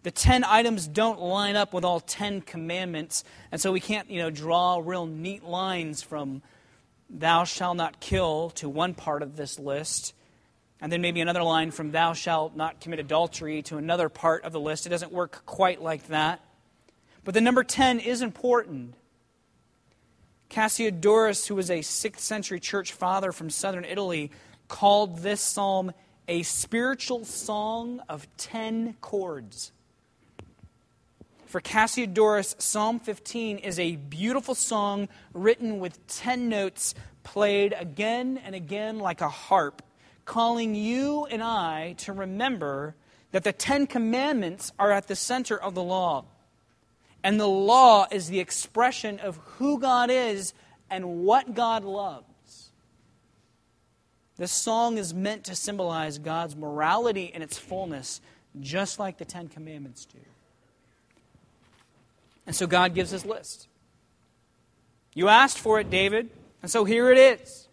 The 0.04 0.12
10 0.12 0.44
items 0.44 0.88
don't 0.88 1.20
line 1.20 1.56
up 1.56 1.74
with 1.74 1.86
all 1.86 2.00
10 2.00 2.42
commandments, 2.42 3.24
and 3.52 3.62
so 3.62 3.72
we 3.72 3.80
can't, 3.80 4.10
you 4.10 4.20
know, 4.20 4.32
draw 4.32 4.82
real 4.84 5.06
neat 5.06 5.44
lines 5.44 6.02
from 6.02 6.42
thou 7.10 7.44
shalt 7.44 7.78
not 7.78 8.00
kill 8.00 8.50
to 8.52 8.68
one 8.68 8.96
part 8.96 9.22
of 9.22 9.36
this 9.36 9.60
list, 9.60 10.16
and 10.80 10.92
then 10.92 11.02
maybe 11.02 11.22
another 11.22 11.44
line 11.44 11.70
from 11.70 11.92
thou 11.92 12.14
shalt 12.14 12.56
not 12.56 12.82
commit 12.82 13.00
adultery 13.00 13.62
to 13.64 13.78
another 13.78 14.10
part 14.10 14.44
of 14.44 14.52
the 14.52 14.60
list. 14.60 14.88
It 14.88 14.90
doesn't 14.90 15.12
work 15.12 15.44
quite 15.46 15.82
like 15.82 16.08
that. 16.08 16.42
But 17.24 17.36
the 17.36 17.42
number 17.42 17.64
10 17.64 18.00
is 18.00 18.24
important 18.24 18.96
Cassiodorus, 20.52 21.48
who 21.48 21.56
was 21.56 21.70
a 21.70 21.80
6th 21.80 22.20
century 22.20 22.60
church 22.60 22.92
father 22.92 23.32
from 23.32 23.50
southern 23.50 23.86
Italy, 23.86 24.32
called 24.68 25.20
this 25.20 25.40
psalm 25.40 25.94
a 26.28 26.44
spiritual 26.44 27.24
song 27.24 28.02
of 28.10 28.28
10 28.38 28.96
chords. 29.00 29.72
For 31.52 31.60
Cassiodorus, 31.60 32.56
Psalm 32.62 33.02
15 33.02 33.58
is 33.58 33.78
a 33.78 33.98
beautiful 33.98 34.56
song 34.56 35.10
written 35.34 35.82
with 35.82 36.08
10 36.08 36.48
notes 36.48 36.96
played 37.24 37.76
again 37.78 38.40
and 38.46 38.56
again 38.56 39.00
like 39.00 39.20
a 39.20 39.28
harp, 39.28 39.82
calling 40.24 40.76
you 40.76 41.26
and 41.26 41.44
I 41.44 41.96
to 41.98 42.14
remember 42.14 42.96
that 43.34 43.44
the 43.44 43.52
Ten 43.52 43.86
Commandments 43.86 44.72
are 44.80 44.94
at 44.94 45.10
the 45.10 45.16
center 45.18 45.58
of 45.58 45.76
the 45.76 45.84
law. 45.84 46.24
And 47.22 47.38
the 47.38 47.50
law 47.50 48.08
is 48.10 48.30
the 48.30 48.40
expression 48.40 49.20
of 49.20 49.36
who 49.58 49.78
God 49.78 50.10
is 50.10 50.54
and 50.90 51.26
what 51.26 51.54
God 51.54 51.84
loves. 51.84 52.72
This 54.38 54.54
song 54.54 54.98
is 54.98 55.14
meant 55.14 55.44
to 55.44 55.56
symbolize 55.58 56.18
God's 56.18 56.56
morality 56.56 57.26
in 57.26 57.42
its 57.42 57.58
fullness, 57.58 58.22
just 58.62 59.00
like 59.00 59.18
the 59.18 59.26
Ten 59.26 59.50
Commandments 59.50 60.06
do. 60.06 60.31
And 62.52 62.56
so 62.58 62.68
God 62.68 62.94
gives 62.94 63.12
his 63.12 63.26
list. 63.26 63.70
You 65.14 65.30
asked 65.30 65.58
for 65.58 65.80
it, 65.80 65.90
David, 65.90 66.30
and 66.62 66.70
so 66.70 66.84
here 66.84 67.10
it 67.10 67.18
is. 67.18 67.70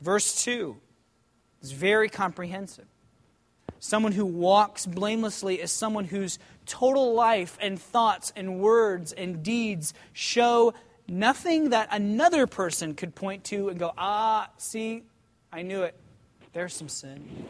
Verse 0.00 0.42
2 0.42 0.76
is 1.62 1.70
very 1.70 2.08
comprehensive. 2.08 2.86
Someone 3.78 4.10
who 4.10 4.26
walks 4.26 4.84
blamelessly 4.84 5.60
is 5.60 5.70
someone 5.70 6.06
whose 6.06 6.40
total 6.66 7.14
life 7.14 7.56
and 7.60 7.80
thoughts 7.80 8.32
and 8.34 8.58
words 8.58 9.12
and 9.12 9.44
deeds 9.44 9.94
show 10.12 10.74
nothing 11.06 11.70
that 11.70 11.86
another 11.92 12.48
person 12.48 12.94
could 12.94 13.14
point 13.14 13.44
to 13.44 13.68
and 13.68 13.78
go, 13.78 13.92
ah, 13.96 14.50
see, 14.58 15.04
I 15.52 15.62
knew 15.62 15.84
it. 15.84 15.94
There's 16.52 16.74
some 16.74 16.88
sin. 16.88 17.46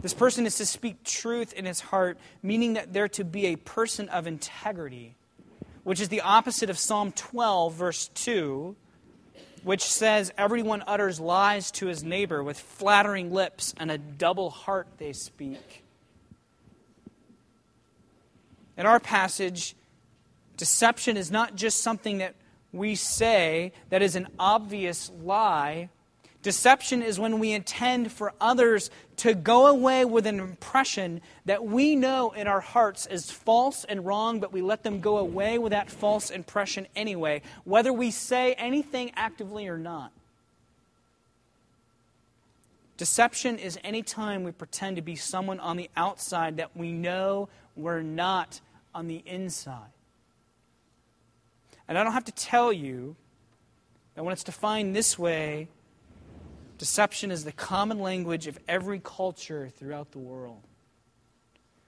This 0.00 0.14
person 0.14 0.46
is 0.46 0.56
to 0.58 0.66
speak 0.66 1.02
truth 1.02 1.52
in 1.52 1.64
his 1.64 1.80
heart, 1.80 2.18
meaning 2.40 2.74
that 2.74 2.92
they're 2.92 3.08
to 3.08 3.24
be 3.24 3.46
a 3.46 3.56
person 3.56 4.08
of 4.08 4.28
integrity, 4.28 5.16
which 5.82 6.00
is 6.00 6.08
the 6.08 6.20
opposite 6.20 6.70
of 6.70 6.78
Psalm 6.78 7.10
12, 7.10 7.74
verse 7.74 8.08
2, 8.14 8.76
which 9.64 9.82
says, 9.82 10.32
Everyone 10.38 10.84
utters 10.86 11.18
lies 11.18 11.72
to 11.72 11.86
his 11.86 12.04
neighbor 12.04 12.44
with 12.44 12.60
flattering 12.60 13.32
lips, 13.32 13.74
and 13.76 13.90
a 13.90 13.98
double 13.98 14.50
heart 14.50 14.86
they 14.98 15.12
speak. 15.12 15.82
In 18.76 18.86
our 18.86 19.00
passage, 19.00 19.74
deception 20.56 21.16
is 21.16 21.32
not 21.32 21.56
just 21.56 21.80
something 21.80 22.18
that 22.18 22.36
we 22.72 22.94
say 22.94 23.72
that 23.90 24.02
is 24.02 24.14
an 24.14 24.28
obvious 24.38 25.10
lie. 25.24 25.88
Deception 26.48 27.02
is 27.02 27.20
when 27.20 27.40
we 27.40 27.52
intend 27.52 28.10
for 28.10 28.32
others 28.40 28.90
to 29.18 29.34
go 29.34 29.66
away 29.66 30.06
with 30.06 30.26
an 30.26 30.40
impression 30.40 31.20
that 31.44 31.62
we 31.62 31.94
know 31.94 32.30
in 32.30 32.46
our 32.46 32.60
hearts 32.60 33.04
is 33.04 33.30
false 33.30 33.84
and 33.84 34.06
wrong, 34.06 34.40
but 34.40 34.50
we 34.50 34.62
let 34.62 34.82
them 34.82 35.02
go 35.02 35.18
away 35.18 35.58
with 35.58 35.72
that 35.72 35.90
false 35.90 36.30
impression 36.30 36.86
anyway, 36.96 37.42
whether 37.64 37.92
we 37.92 38.10
say 38.10 38.54
anything 38.54 39.12
actively 39.14 39.68
or 39.68 39.76
not. 39.76 40.10
Deception 42.96 43.58
is 43.58 43.78
any 43.84 44.02
time 44.02 44.42
we 44.42 44.50
pretend 44.50 44.96
to 44.96 45.02
be 45.02 45.16
someone 45.16 45.60
on 45.60 45.76
the 45.76 45.90
outside 45.98 46.56
that 46.56 46.74
we 46.74 46.92
know 46.92 47.50
we're 47.76 48.00
not 48.00 48.62
on 48.94 49.06
the 49.06 49.22
inside. 49.26 49.92
And 51.86 51.98
I 51.98 52.04
don't 52.04 52.14
have 52.14 52.24
to 52.24 52.32
tell 52.32 52.72
you 52.72 53.16
that 54.14 54.24
when 54.24 54.32
it's 54.32 54.44
defined 54.44 54.96
this 54.96 55.18
way, 55.18 55.68
deception 56.78 57.30
is 57.30 57.44
the 57.44 57.52
common 57.52 58.00
language 58.00 58.46
of 58.46 58.58
every 58.68 59.00
culture 59.00 59.68
throughout 59.68 60.12
the 60.12 60.18
world. 60.18 60.62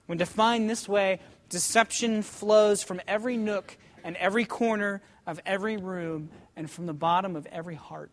When 0.06 0.18
defined 0.18 0.68
this 0.68 0.88
way, 0.88 1.20
deception 1.49 2.23
flows 2.23 2.82
from 2.82 3.00
every 3.06 3.37
nook 3.37 3.76
and 4.02 4.16
every 4.16 4.44
corner 4.44 5.00
of 5.26 5.40
every 5.47 5.76
room 5.76 6.30
and 6.56 6.68
from 6.68 6.87
the 6.87 6.92
bottom 6.92 7.37
of 7.37 7.47
every 7.47 7.76
heart. 7.76 8.11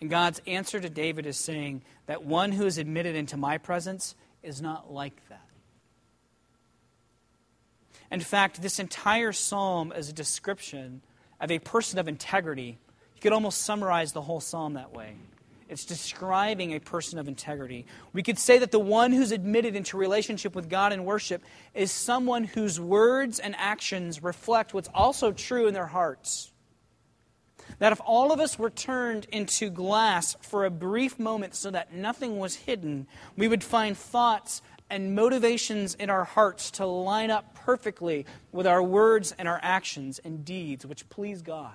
And 0.00 0.10
God's 0.10 0.40
answer 0.46 0.80
to 0.80 0.90
David 0.90 1.26
is 1.26 1.36
saying 1.36 1.82
that 2.06 2.24
one 2.24 2.52
who 2.52 2.66
is 2.66 2.78
admitted 2.78 3.16
into 3.16 3.36
my 3.36 3.58
presence 3.58 4.14
is 4.42 4.60
not 4.60 4.92
like 4.92 5.16
that. 5.28 5.46
In 8.10 8.20
fact, 8.20 8.62
this 8.62 8.78
entire 8.78 9.32
psalm 9.32 9.92
is 9.96 10.08
a 10.08 10.12
description 10.12 11.02
of 11.40 11.50
a 11.50 11.58
person 11.58 11.98
of 11.98 12.06
integrity. 12.06 12.78
Could 13.24 13.32
almost 13.32 13.62
summarize 13.62 14.12
the 14.12 14.20
whole 14.20 14.42
psalm 14.42 14.74
that 14.74 14.92
way. 14.92 15.14
It's 15.70 15.86
describing 15.86 16.74
a 16.74 16.78
person 16.78 17.18
of 17.18 17.26
integrity. 17.26 17.86
We 18.12 18.22
could 18.22 18.38
say 18.38 18.58
that 18.58 18.70
the 18.70 18.78
one 18.78 19.12
who's 19.12 19.32
admitted 19.32 19.74
into 19.74 19.96
relationship 19.96 20.54
with 20.54 20.68
God 20.68 20.92
and 20.92 21.06
worship 21.06 21.42
is 21.72 21.90
someone 21.90 22.44
whose 22.44 22.78
words 22.78 23.38
and 23.38 23.56
actions 23.56 24.22
reflect 24.22 24.74
what's 24.74 24.90
also 24.92 25.32
true 25.32 25.66
in 25.66 25.72
their 25.72 25.86
hearts. 25.86 26.52
That 27.78 27.92
if 27.92 28.00
all 28.04 28.30
of 28.30 28.40
us 28.40 28.58
were 28.58 28.68
turned 28.68 29.26
into 29.32 29.70
glass 29.70 30.36
for 30.42 30.66
a 30.66 30.70
brief 30.70 31.18
moment 31.18 31.54
so 31.54 31.70
that 31.70 31.94
nothing 31.94 32.36
was 32.38 32.56
hidden, 32.56 33.06
we 33.38 33.48
would 33.48 33.64
find 33.64 33.96
thoughts 33.96 34.60
and 34.90 35.14
motivations 35.14 35.94
in 35.94 36.10
our 36.10 36.24
hearts 36.24 36.72
to 36.72 36.84
line 36.84 37.30
up 37.30 37.54
perfectly 37.54 38.26
with 38.52 38.66
our 38.66 38.82
words 38.82 39.34
and 39.38 39.48
our 39.48 39.60
actions 39.62 40.20
and 40.22 40.44
deeds 40.44 40.84
which 40.84 41.08
please 41.08 41.40
God. 41.40 41.72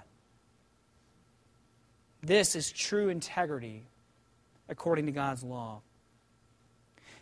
This 2.21 2.55
is 2.55 2.71
true 2.71 3.09
integrity 3.09 3.87
according 4.67 5.05
to 5.05 5.11
God's 5.11 5.43
law. 5.43 5.81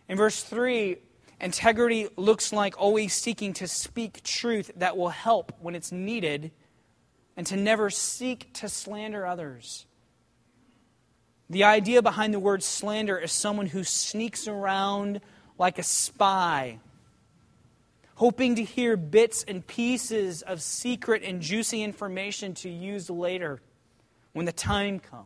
In 0.10 0.18
verse 0.18 0.44
3, 0.44 0.98
integrity 1.40 2.08
looks 2.16 2.52
like 2.52 2.80
always 2.80 3.14
seeking 3.14 3.54
to 3.54 3.68
speak 3.68 4.24
truth 4.24 4.72
that 4.78 4.98
will 4.98 5.10
help 5.10 5.54
when 5.62 5.76
it's 5.76 5.92
needed 5.92 6.52
and 7.36 7.46
to 7.48 7.56
never 7.56 7.90
seek 7.90 8.52
to 8.54 8.70
slander 8.70 9.26
others. 9.26 9.86
The 11.50 11.64
idea 11.64 12.02
behind 12.02 12.34
the 12.34 12.40
word 12.40 12.64
slander 12.64 13.18
is 13.18 13.32
someone 13.32 13.68
who 13.68 13.84
sneaks 13.84 14.48
around 14.48 15.22
like 15.58 15.80
a 15.80 15.84
spy, 15.84 16.80
hoping 18.16 18.56
to 18.56 18.64
hear 18.64 18.98
bits 18.98 19.46
and 19.48 19.66
pieces 19.66 20.42
of 20.42 20.62
secret 20.62 21.24
and 21.24 21.42
juicy 21.42 21.84
information 21.84 22.54
to 22.56 22.70
use 22.70 23.10
later 23.10 23.62
when 24.38 24.46
the 24.46 24.52
time 24.52 25.00
comes. 25.00 25.26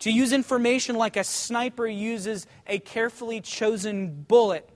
To 0.00 0.12
use 0.12 0.32
information 0.32 0.96
like 0.96 1.16
a 1.16 1.24
sniper 1.24 1.86
uses 1.86 2.46
a 2.66 2.78
carefully 2.78 3.40
chosen 3.40 4.24
bullet, 4.28 4.68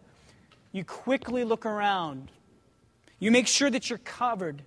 you 0.72 0.82
quickly 0.84 1.44
look 1.44 1.64
around. 1.64 2.30
You 3.20 3.30
make 3.30 3.46
sure 3.46 3.70
that 3.70 3.88
you're 3.90 3.98
covered. 3.98 4.62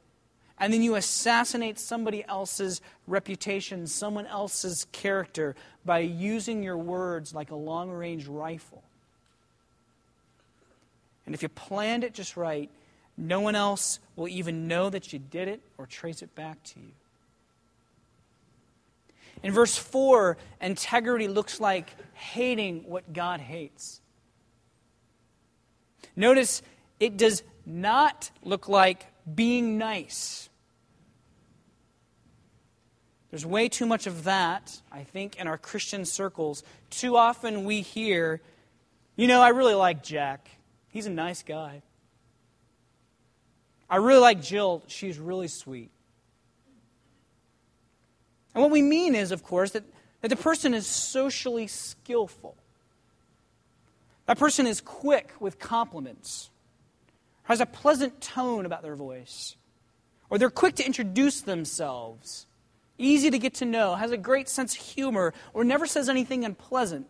And 0.58 0.72
then 0.72 0.82
you 0.82 0.96
assassinate 0.96 1.78
somebody 1.78 2.24
else's 2.24 2.80
reputation, 3.08 3.88
someone 3.88 4.26
else's 4.28 4.86
character, 4.94 5.56
by 5.84 6.00
using 6.00 6.64
your 6.64 6.78
words 6.78 7.34
like 7.34 7.52
a 7.52 7.56
long 7.56 7.92
range 7.92 8.28
rifle. 8.28 8.84
And 11.26 11.36
if 11.36 11.44
you 11.44 11.50
planned 11.50 12.06
it 12.06 12.14
just 12.14 12.38
right, 12.38 12.70
no 13.18 13.42
one 13.42 13.56
else 13.56 14.00
will 14.16 14.30
even 14.30 14.68
know 14.68 14.90
that 14.90 15.12
you 15.12 15.20
did 15.20 15.48
it 15.48 15.62
or 15.78 15.86
trace 15.86 16.22
it 16.22 16.34
back 16.36 16.64
to 16.64 16.80
you. 16.80 16.92
In 19.44 19.52
verse 19.52 19.78
4, 19.78 20.38
integrity 20.62 21.28
looks 21.28 21.60
like 21.60 21.90
hating 22.14 22.84
what 22.88 23.14
God 23.14 23.40
hates. 23.40 24.02
Notice 26.16 26.62
it 27.00 27.18
does 27.18 27.44
not 27.66 28.32
look 28.44 28.68
like 28.68 29.06
being 29.34 29.78
nice. 29.78 30.50
There's 33.30 33.46
way 33.46 33.68
too 33.68 33.86
much 33.86 34.08
of 34.08 34.24
that, 34.24 34.82
I 34.92 35.04
think, 35.04 35.38
in 35.38 35.48
our 35.48 35.58
Christian 35.58 36.06
circles. 36.06 36.64
Too 36.90 37.18
often 37.18 37.66
we 37.66 37.82
hear, 37.82 38.42
you 39.18 39.28
know, 39.28 39.42
I 39.42 39.50
really 39.50 39.74
like 39.74 40.04
Jack. 40.04 40.50
He's 40.88 41.06
a 41.06 41.12
nice 41.12 41.44
guy. 41.44 41.82
I 43.90 43.98
really 43.98 44.22
like 44.22 44.42
Jill. 44.42 44.84
She's 44.88 45.20
really 45.20 45.50
sweet. 45.50 45.92
And 48.56 48.64
what 48.64 48.72
we 48.72 48.82
mean 48.82 49.14
is, 49.14 49.32
of 49.32 49.44
course, 49.44 49.72
that, 49.72 49.84
that 50.22 50.30
the 50.30 50.36
person 50.36 50.74
is 50.74 50.88
socially 50.88 51.68
skillful. 51.68 52.56
That 54.26 54.40
person 54.40 54.66
is 54.66 54.82
quick 54.82 55.34
with 55.40 55.60
compliments, 55.60 56.50
has 57.44 57.62
a 57.62 57.68
pleasant 57.68 58.22
tone 58.22 58.66
about 58.66 58.82
their 58.82 58.96
voice, 58.96 59.56
or 60.32 60.40
they're 60.40 60.50
quick 60.50 60.74
to 60.76 60.86
introduce 60.86 61.42
themselves, 61.42 62.48
easy 62.98 63.30
to 63.30 63.38
get 63.38 63.54
to 63.56 63.66
know, 63.66 63.94
has 63.94 64.10
a 64.10 64.18
great 64.18 64.50
sense 64.50 64.74
of 64.74 64.82
humor, 64.82 65.32
or 65.54 65.64
never 65.64 65.86
says 65.86 66.10
anything 66.10 66.44
unpleasant. 66.44 67.06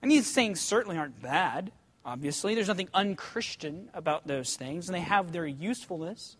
And 0.00 0.10
these 0.10 0.32
things 0.32 0.62
certainly 0.62 0.96
aren't 0.96 1.20
bad 1.20 1.70
obviously. 2.04 2.54
There's 2.54 2.68
nothing 2.68 2.88
unchristian 2.92 3.88
about 3.94 4.26
those 4.26 4.56
things, 4.56 4.88
and 4.88 4.94
they 4.94 5.00
have 5.00 5.32
their 5.32 5.46
usefulness. 5.46 6.36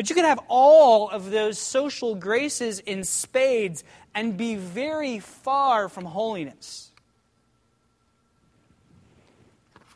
But 0.00 0.08
you 0.08 0.16
can 0.16 0.24
have 0.24 0.40
all 0.48 1.10
of 1.10 1.30
those 1.30 1.58
social 1.58 2.14
graces 2.14 2.78
in 2.78 3.04
spades 3.04 3.84
and 4.14 4.34
be 4.34 4.54
very 4.54 5.18
far 5.18 5.90
from 5.90 6.06
holiness. 6.06 6.90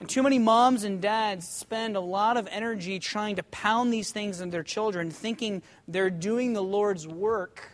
And 0.01 0.07
too 0.07 0.23
many 0.23 0.39
moms 0.39 0.85
and 0.85 1.01
dads 1.01 1.49
spend 1.49 1.97
a 1.97 2.01
lot 2.01 2.37
of 2.37 2.47
energy 2.51 2.99
trying 2.99 3.37
to 3.37 3.43
pound 3.45 3.95
these 3.95 4.13
things 4.13 4.43
in 4.43 4.51
their 4.51 4.63
children, 4.63 5.11
thinking 5.11 5.63
they're 5.89 6.11
doing 6.11 6.53
the 6.53 6.63
Lord's 6.63 7.09
work 7.09 7.71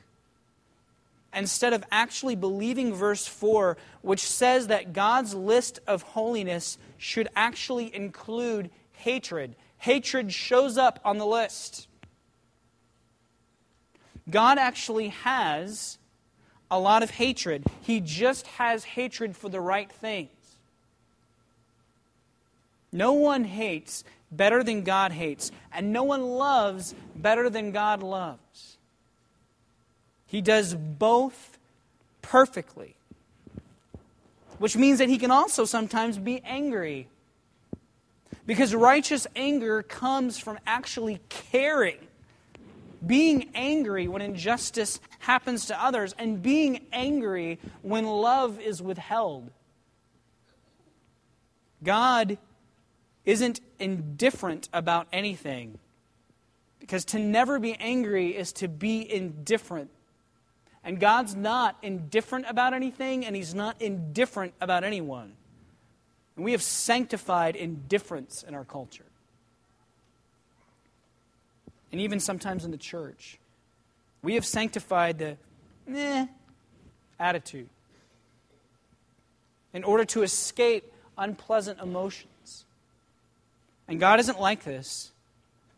instead 1.35 1.73
of 1.73 1.83
actually 1.91 2.37
believing 2.37 2.95
verse 2.95 3.27
4, 3.27 3.77
which 4.03 4.21
says 4.21 4.69
that 4.69 4.93
God's 4.93 5.35
list 5.35 5.81
of 5.85 6.03
holiness 6.03 6.79
should 6.97 7.27
actually 7.35 7.93
include 7.93 8.71
hatred. 8.93 9.57
Hatred 9.79 10.33
shows 10.33 10.79
up 10.79 11.01
on 11.05 11.19
the 11.19 11.27
list. 11.27 11.89
God 14.31 14.59
actually 14.59 15.09
has 15.09 15.99
a 16.71 16.79
lot 16.79 17.03
of 17.03 17.11
hatred. 17.11 17.65
He 17.81 18.01
just 18.01 18.47
has 18.47 18.85
hatred 18.85 19.37
for 19.37 19.49
the 19.49 19.61
right 19.61 19.91
things. 19.91 20.31
No 22.93 23.13
one 23.13 23.45
hates 23.45 24.05
better 24.33 24.63
than 24.63 24.83
God 24.83 25.13
hates, 25.13 25.51
and 25.73 25.93
no 25.93 26.03
one 26.03 26.23
loves 26.23 26.95
better 27.17 27.51
than 27.51 27.73
God 27.73 28.03
loves. 28.03 28.77
He 30.27 30.41
does 30.41 30.75
both 30.75 31.59
perfectly, 32.23 32.95
which 34.59 34.77
means 34.77 34.99
that 34.99 35.09
he 35.09 35.19
can 35.19 35.31
also 35.31 35.65
sometimes 35.65 36.19
be 36.19 36.41
angry. 36.45 37.09
Because 38.47 38.75
righteous 38.75 39.27
anger 39.35 39.83
comes 39.83 40.39
from 40.39 40.59
actually 40.67 41.21
caring, 41.29 41.99
being 43.07 43.51
angry 43.55 44.09
when 44.09 44.23
injustice 44.23 45.01
happens 45.21 45.67
to 45.67 45.83
others, 45.83 46.15
and 46.19 46.43
being 46.43 46.87
angry 46.93 47.59
when 47.83 48.07
love 48.07 48.61
is 48.61 48.83
withheld. 48.83 49.51
God 51.83 52.39
isn't 53.25 53.61
indifferent 53.79 54.69
about 54.73 55.07
anything. 55.13 55.79
Because 56.79 57.05
to 57.07 57.19
never 57.19 57.59
be 57.59 57.75
angry 57.75 58.37
is 58.37 58.53
to 58.55 58.69
be 58.69 59.11
indifferent. 59.11 59.91
And 60.83 60.99
God's 60.99 61.35
not 61.37 61.77
indifferent 61.83 62.47
about 62.49 62.73
anything, 62.73 63.25
and 63.25 63.37
He's 63.37 63.55
not 63.55 63.81
indifferent 63.81 64.55
about 64.61 64.83
anyone. 64.83 65.35
And 66.37 66.45
we 66.45 66.53
have 66.53 66.63
sanctified 66.63 67.55
indifference 67.55 68.43
in 68.43 68.55
our 68.55 68.65
culture. 68.65 69.05
And 71.93 72.01
even 72.01 72.21
sometimes 72.21 72.65
in 72.65 72.71
the 72.71 72.77
church. 72.77 73.39
We 74.23 74.35
have 74.35 74.45
sanctified 74.45 75.19
the 75.19 75.37
eh 75.93 76.27
attitude 77.19 77.69
in 79.73 79.85
order 79.85 80.05
to 80.05 80.23
escape 80.23 80.93
unpleasant 81.17 81.81
emotions. 81.81 82.65
And 83.87 84.01
God 84.01 84.21
isn't 84.21 84.41
like 84.41 84.65
this. 84.65 85.13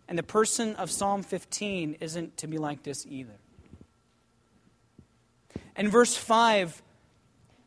And 0.09 0.19
the 0.19 0.23
person 0.23 0.75
of 0.77 0.91
Psalm 0.91 1.23
15 1.23 1.97
isn't 2.01 2.37
to 2.39 2.47
be 2.47 2.59
like 2.59 2.83
this 2.83 3.07
either. 3.09 3.33
In 5.77 5.89
verse 5.89 6.17
5, 6.17 6.83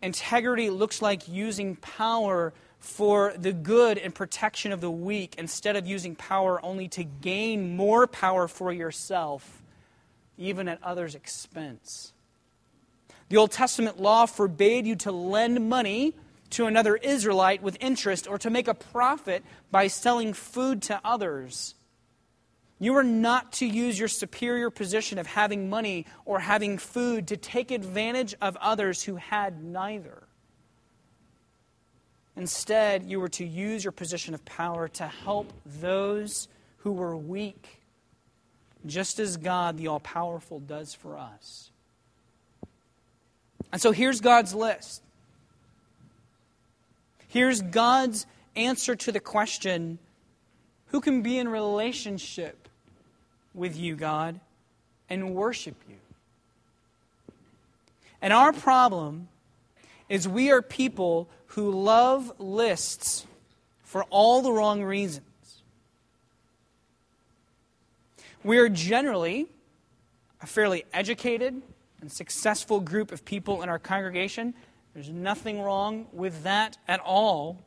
integrity 0.01 0.69
looks 0.69 1.01
like 1.01 1.27
using 1.27 1.75
power 1.77 2.53
for 2.85 3.33
the 3.35 3.51
good 3.51 3.97
and 3.97 4.13
protection 4.13 4.71
of 4.71 4.79
the 4.79 4.91
weak 4.91 5.35
instead 5.37 5.75
of 5.75 5.87
using 5.87 6.15
power 6.15 6.63
only 6.63 6.87
to 6.89 7.03
gain 7.03 7.75
more 7.75 8.05
power 8.05 8.47
for 8.47 8.71
yourself, 8.71 9.63
even 10.37 10.67
at 10.67 10.81
others' 10.83 11.15
expense. 11.15 12.13
The 13.29 13.37
Old 13.37 13.51
Testament 13.51 13.99
law 13.99 14.27
forbade 14.27 14.85
you 14.85 14.95
to 14.97 15.11
lend 15.11 15.67
money 15.67 16.13
to 16.51 16.67
another 16.67 16.95
Israelite 16.95 17.63
with 17.63 17.75
interest 17.79 18.27
or 18.27 18.37
to 18.37 18.51
make 18.51 18.67
a 18.67 18.75
profit 18.75 19.43
by 19.71 19.87
selling 19.87 20.33
food 20.33 20.83
to 20.83 21.01
others. 21.03 21.73
You 22.77 22.95
are 22.97 23.03
not 23.03 23.53
to 23.53 23.65
use 23.65 23.97
your 23.97 24.07
superior 24.07 24.69
position 24.69 25.17
of 25.17 25.25
having 25.25 25.69
money 25.69 26.05
or 26.23 26.39
having 26.39 26.77
food 26.77 27.29
to 27.29 27.37
take 27.37 27.71
advantage 27.71 28.35
of 28.41 28.57
others 28.57 29.01
who 29.01 29.15
had 29.15 29.63
neither. 29.63 30.27
Instead, 32.37 33.03
you 33.09 33.19
were 33.19 33.29
to 33.29 33.45
use 33.45 33.83
your 33.83 33.91
position 33.91 34.33
of 34.33 34.43
power 34.45 34.87
to 34.89 35.07
help 35.07 35.53
those 35.65 36.47
who 36.77 36.91
were 36.91 37.15
weak, 37.15 37.81
just 38.85 39.19
as 39.19 39.37
God, 39.37 39.77
the 39.77 39.87
all 39.87 40.01
powerful, 40.01 40.59
does 40.59 40.93
for 40.93 41.17
us. 41.17 41.71
And 43.71 43.81
so 43.81 43.91
here's 43.91 44.21
God's 44.21 44.53
list 44.53 45.01
Here's 47.35 47.61
God's 47.61 48.25
answer 48.55 48.95
to 48.95 49.11
the 49.11 49.19
question 49.19 49.99
who 50.87 51.01
can 51.01 51.21
be 51.21 51.37
in 51.37 51.49
relationship 51.49 52.69
with 53.53 53.75
you, 53.75 53.97
God, 53.97 54.39
and 55.09 55.35
worship 55.35 55.75
you? 55.89 55.97
And 58.21 58.31
our 58.31 58.53
problem 58.53 59.27
is 60.07 60.29
we 60.29 60.49
are 60.49 60.61
people 60.61 61.27
who 61.55 61.71
love 61.71 62.31
lists 62.39 63.25
for 63.83 64.03
all 64.05 64.41
the 64.41 64.51
wrong 64.51 64.83
reasons. 64.83 65.25
We 68.43 68.57
are 68.59 68.69
generally 68.69 69.47
a 70.41 70.45
fairly 70.45 70.85
educated 70.93 71.61
and 72.01 72.11
successful 72.11 72.79
group 72.79 73.11
of 73.11 73.25
people 73.25 73.63
in 73.63 73.69
our 73.69 73.79
congregation 73.79 74.53
there's 74.95 75.09
nothing 75.09 75.61
wrong 75.61 76.07
with 76.13 76.43
that 76.43 76.77
at 76.87 77.01
all. 77.01 77.57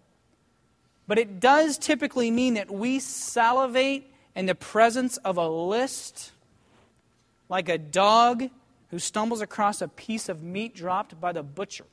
But 1.07 1.19
it 1.19 1.41
does 1.41 1.77
typically 1.77 2.31
mean 2.31 2.55
that 2.55 2.71
we 2.71 2.99
salivate 3.01 4.11
in 4.35 4.47
the 4.47 4.55
presence 4.55 5.19
of 5.19 5.37
a 5.37 5.47
list, 5.47 6.33
like 7.51 7.69
a 7.69 7.77
dog 7.77 8.49
who 8.91 8.99
stumbles 8.99 9.43
across 9.43 9.83
a 9.83 9.89
piece 9.89 10.31
of 10.31 10.43
meat 10.43 10.75
dropped 10.75 11.21
by 11.21 11.33
the 11.33 11.43
butcher. 11.43 11.85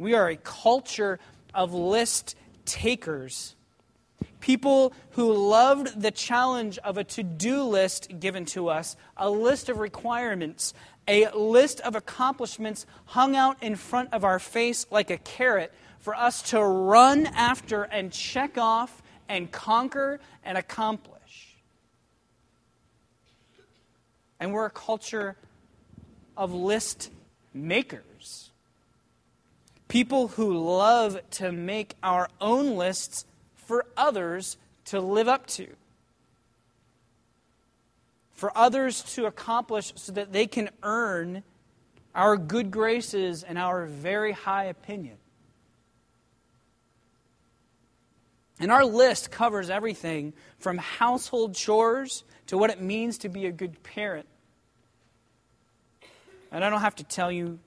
We 0.00 0.14
are 0.14 0.30
a 0.30 0.36
culture 0.36 1.18
of 1.52 1.74
list 1.74 2.34
takers. 2.64 3.54
People 4.40 4.94
who 5.10 5.30
loved 5.30 6.00
the 6.00 6.10
challenge 6.10 6.78
of 6.78 6.96
a 6.96 7.04
to 7.04 7.22
do 7.22 7.64
list 7.64 8.18
given 8.18 8.46
to 8.46 8.70
us, 8.70 8.96
a 9.18 9.28
list 9.28 9.68
of 9.68 9.76
requirements, 9.76 10.72
a 11.06 11.28
list 11.36 11.80
of 11.80 11.96
accomplishments 11.96 12.86
hung 13.04 13.36
out 13.36 13.62
in 13.62 13.76
front 13.76 14.14
of 14.14 14.24
our 14.24 14.38
face 14.38 14.86
like 14.90 15.10
a 15.10 15.18
carrot 15.18 15.70
for 15.98 16.14
us 16.14 16.40
to 16.48 16.64
run 16.64 17.26
after 17.26 17.82
and 17.82 18.10
check 18.10 18.56
off 18.56 19.02
and 19.28 19.52
conquer 19.52 20.18
and 20.42 20.56
accomplish. 20.56 21.56
And 24.40 24.54
we're 24.54 24.64
a 24.64 24.70
culture 24.70 25.36
of 26.38 26.54
list 26.54 27.10
makers. 27.52 28.09
People 29.90 30.28
who 30.28 30.56
love 30.56 31.20
to 31.32 31.52
make 31.52 31.96
our 32.02 32.30
own 32.40 32.76
lists 32.76 33.26
for 33.54 33.84
others 33.96 34.56
to 34.86 35.00
live 35.00 35.28
up 35.28 35.46
to 35.48 35.66
for 38.40 38.56
others 38.56 39.02
to 39.02 39.26
accomplish 39.26 39.92
so 39.96 40.12
that 40.12 40.32
they 40.32 40.46
can 40.46 40.70
earn 40.82 41.42
our 42.14 42.38
good 42.38 42.70
graces 42.70 43.42
and 43.42 43.58
our 43.58 43.84
very 43.84 44.32
high 44.32 44.64
opinion. 44.64 45.18
And 48.58 48.72
our 48.72 48.86
list 48.86 49.30
covers 49.30 49.68
everything 49.68 50.32
from 50.58 50.78
household 50.78 51.54
chores 51.54 52.24
to 52.46 52.56
what 52.56 52.70
it 52.70 52.80
means 52.80 53.18
to 53.18 53.28
be 53.28 53.44
a 53.44 53.52
good 53.52 53.82
parent. 53.82 54.26
And 56.50 56.64
I 56.64 56.70
don't 56.70 56.80
have 56.80 56.96
to 56.96 57.04
tell 57.04 57.30
you 57.30 57.58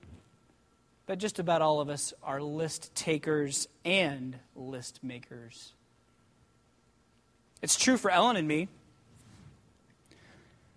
that 1.06 1.18
just 1.18 1.38
about 1.38 1.62
all 1.62 1.80
of 1.80 1.88
us 1.88 2.14
are 2.22 2.40
list 2.40 2.94
takers 2.94 3.68
and 3.84 4.38
list 4.54 5.00
makers. 5.02 5.72
It's 7.62 7.76
true 7.76 7.96
for 7.96 8.10
Ellen 8.10 8.36
and 8.36 8.48
me. 8.48 8.68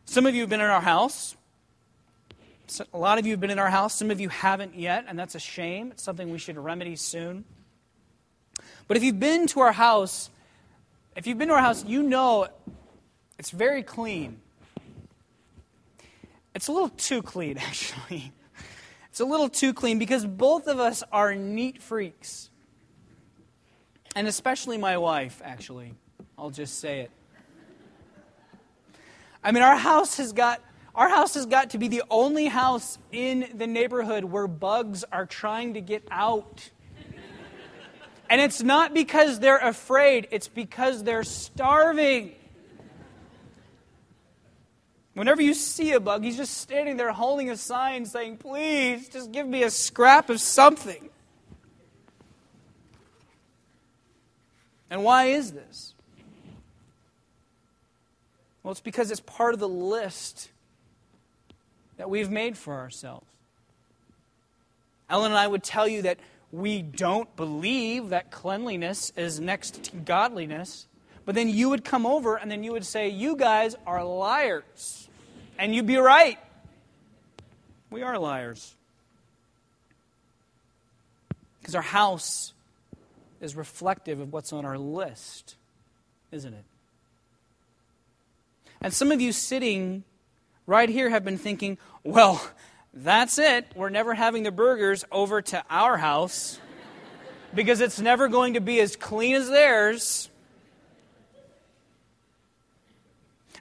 Some 0.05 0.25
of 0.25 0.35
you 0.35 0.41
have 0.41 0.49
been 0.49 0.61
in 0.61 0.69
our 0.69 0.81
house. 0.81 1.35
A 2.93 2.97
lot 2.97 3.17
of 3.17 3.25
you 3.25 3.31
have 3.31 3.39
been 3.39 3.49
in 3.49 3.59
our 3.59 3.69
house. 3.69 3.95
Some 3.95 4.11
of 4.11 4.19
you 4.19 4.29
haven't 4.29 4.75
yet, 4.75 5.05
and 5.07 5.17
that's 5.17 5.35
a 5.35 5.39
shame. 5.39 5.91
It's 5.91 6.03
something 6.03 6.29
we 6.31 6.37
should 6.37 6.57
remedy 6.57 6.95
soon. 6.95 7.45
But 8.87 8.97
if 8.97 9.03
you've 9.03 9.19
been 9.19 9.47
to 9.47 9.61
our 9.61 9.71
house, 9.71 10.29
if 11.15 11.27
you've 11.27 11.37
been 11.37 11.49
to 11.49 11.53
our 11.55 11.61
house, 11.61 11.83
you 11.85 12.03
know 12.03 12.47
it's 13.37 13.51
very 13.51 13.83
clean. 13.83 14.39
It's 16.55 16.67
a 16.67 16.71
little 16.71 16.89
too 16.89 17.21
clean, 17.21 17.57
actually. 17.57 18.31
It's 19.17 19.21
a 19.21 19.25
little 19.25 19.49
too 19.49 19.73
clean 19.73 19.97
because 19.97 20.27
both 20.27 20.67
of 20.67 20.79
us 20.79 21.03
are 21.11 21.33
neat 21.33 21.81
freaks. 21.81 22.51
And 24.15 24.27
especially 24.27 24.77
my 24.77 24.99
wife, 24.99 25.41
actually. 25.43 25.95
I'll 26.37 26.51
just 26.51 26.77
say 26.77 26.99
it. 26.99 27.11
I 29.43 29.51
mean, 29.51 29.63
our 29.63 29.75
house 29.75 30.17
has 30.17 30.33
got 30.33 30.61
our 30.93 31.09
house 31.09 31.33
has 31.33 31.47
got 31.47 31.71
to 31.71 31.79
be 31.79 31.87
the 31.87 32.03
only 32.11 32.45
house 32.45 32.99
in 33.11 33.49
the 33.55 33.65
neighborhood 33.65 34.23
where 34.23 34.45
bugs 34.45 35.03
are 35.11 35.25
trying 35.25 35.73
to 35.73 35.81
get 35.81 36.03
out. 36.11 36.69
And 38.29 38.39
it's 38.39 38.61
not 38.61 38.93
because 38.93 39.39
they're 39.39 39.57
afraid, 39.57 40.27
it's 40.29 40.47
because 40.47 41.03
they're 41.03 41.23
starving. 41.23 42.35
Whenever 45.17 45.41
you 45.41 45.55
see 45.55 45.93
a 45.93 45.99
bug, 45.99 46.23
he's 46.23 46.37
just 46.37 46.59
standing 46.59 46.95
there 46.95 47.11
holding 47.11 47.49
a 47.49 47.57
sign 47.57 48.05
saying, 48.05 48.37
Please, 48.37 49.09
just 49.09 49.31
give 49.31 49.47
me 49.47 49.63
a 49.63 49.71
scrap 49.71 50.29
of 50.29 50.39
something. 50.39 51.09
And 54.91 55.03
why 55.03 55.25
is 55.25 55.53
this? 55.53 55.95
Well, 58.61 58.73
it's 58.73 58.79
because 58.79 59.09
it's 59.09 59.21
part 59.21 59.55
of 59.55 59.59
the 59.59 59.67
list 59.67 60.51
that 61.97 62.11
we've 62.11 62.29
made 62.29 62.55
for 62.55 62.75
ourselves. 62.75 63.25
Ellen 65.09 65.31
and 65.31 65.39
I 65.39 65.47
would 65.47 65.63
tell 65.63 65.87
you 65.87 66.03
that 66.03 66.19
we 66.51 66.83
don't 66.83 67.35
believe 67.35 68.09
that 68.09 68.29
cleanliness 68.29 69.11
is 69.17 69.39
next 69.39 69.81
to 69.85 69.95
godliness, 69.95 70.85
but 71.25 71.33
then 71.33 71.49
you 71.49 71.71
would 71.71 71.83
come 71.83 72.05
over 72.05 72.35
and 72.35 72.51
then 72.51 72.63
you 72.63 72.71
would 72.71 72.85
say, 72.85 73.09
You 73.09 73.35
guys 73.35 73.75
are 73.87 74.03
liars. 74.03 75.05
And 75.57 75.73
you'd 75.73 75.87
be 75.87 75.97
right. 75.97 76.37
We 77.89 78.03
are 78.03 78.17
liars. 78.19 78.75
Because 81.59 81.75
our 81.75 81.81
house 81.81 82.53
is 83.41 83.55
reflective 83.55 84.19
of 84.19 84.33
what's 84.33 84.53
on 84.53 84.65
our 84.65 84.77
list, 84.77 85.55
isn't 86.31 86.53
it? 86.53 86.63
And 88.81 88.93
some 88.93 89.11
of 89.11 89.21
you 89.21 89.31
sitting 89.31 90.03
right 90.65 90.89
here 90.89 91.09
have 91.09 91.23
been 91.23 91.37
thinking, 91.37 91.77
well, 92.03 92.41
that's 92.93 93.37
it. 93.39 93.65
We're 93.75 93.89
never 93.89 94.13
having 94.13 94.43
the 94.43 94.51
burgers 94.51 95.05
over 95.11 95.41
to 95.41 95.63
our 95.69 95.97
house 95.97 96.59
because 97.53 97.81
it's 97.81 97.99
never 97.99 98.27
going 98.27 98.53
to 98.55 98.61
be 98.61 98.79
as 98.79 98.95
clean 98.95 99.35
as 99.35 99.49
theirs. 99.49 100.29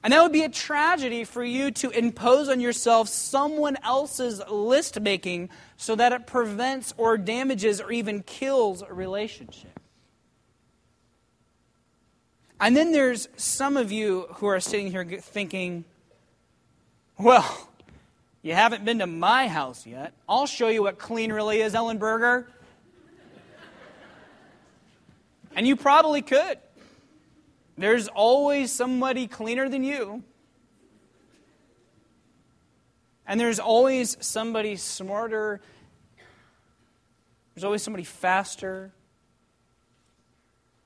And 0.07 0.13
that 0.13 0.23
would 0.23 0.31
be 0.31 0.45
a 0.45 0.49
tragedy 0.49 1.25
for 1.25 1.43
you 1.43 1.73
to 1.73 1.91
impose 1.91 2.49
on 2.49 2.61
yourself 2.61 3.09
someone 3.09 3.77
else's 3.83 4.41
list 4.49 5.01
making 5.01 5.51
so 5.77 5.97
that 5.97 6.13
it 6.13 6.29
prevents 6.29 6.95
or 6.97 7.19
damages 7.19 7.81
or 7.81 7.91
even 7.91 8.23
kills 8.23 8.83
a 8.83 8.95
relationship. 8.95 9.81
And 12.61 12.77
then 12.77 12.93
there's 12.93 13.29
some 13.37 13.77
of 13.77 13.91
you 13.91 14.29
who 14.35 14.47
are 14.47 14.61
sitting 14.61 14.93
here 14.93 15.05
thinking, 15.05 15.85
well, 17.19 17.69
you 18.43 18.55
haven't 18.55 18.85
been 18.85 19.01
to 19.01 19.09
my 19.09 19.49
house 19.49 19.89
yet. 19.89 20.13
I'll 20.29 20.47
show 20.47 20.69
you 20.69 20.85
what 20.85 21.01
clean 21.01 21.33
really 21.33 21.61
is, 21.61 21.75
Ellenberger. 21.75 22.47
and 25.57 25.67
you 25.67 25.75
probably 25.75 26.23
could. 26.23 26.59
There's 27.79 28.09
always 28.09 28.73
somebody 28.73 29.27
cleaner 29.27 29.69
than 29.69 29.85
you. 29.85 30.23
And 33.27 33.39
there's 33.39 33.59
always 33.59 34.17
somebody 34.21 34.77
smarter. 34.77 35.61
There's 37.55 37.65
always 37.65 37.83
somebody 37.83 38.05
faster. 38.05 38.93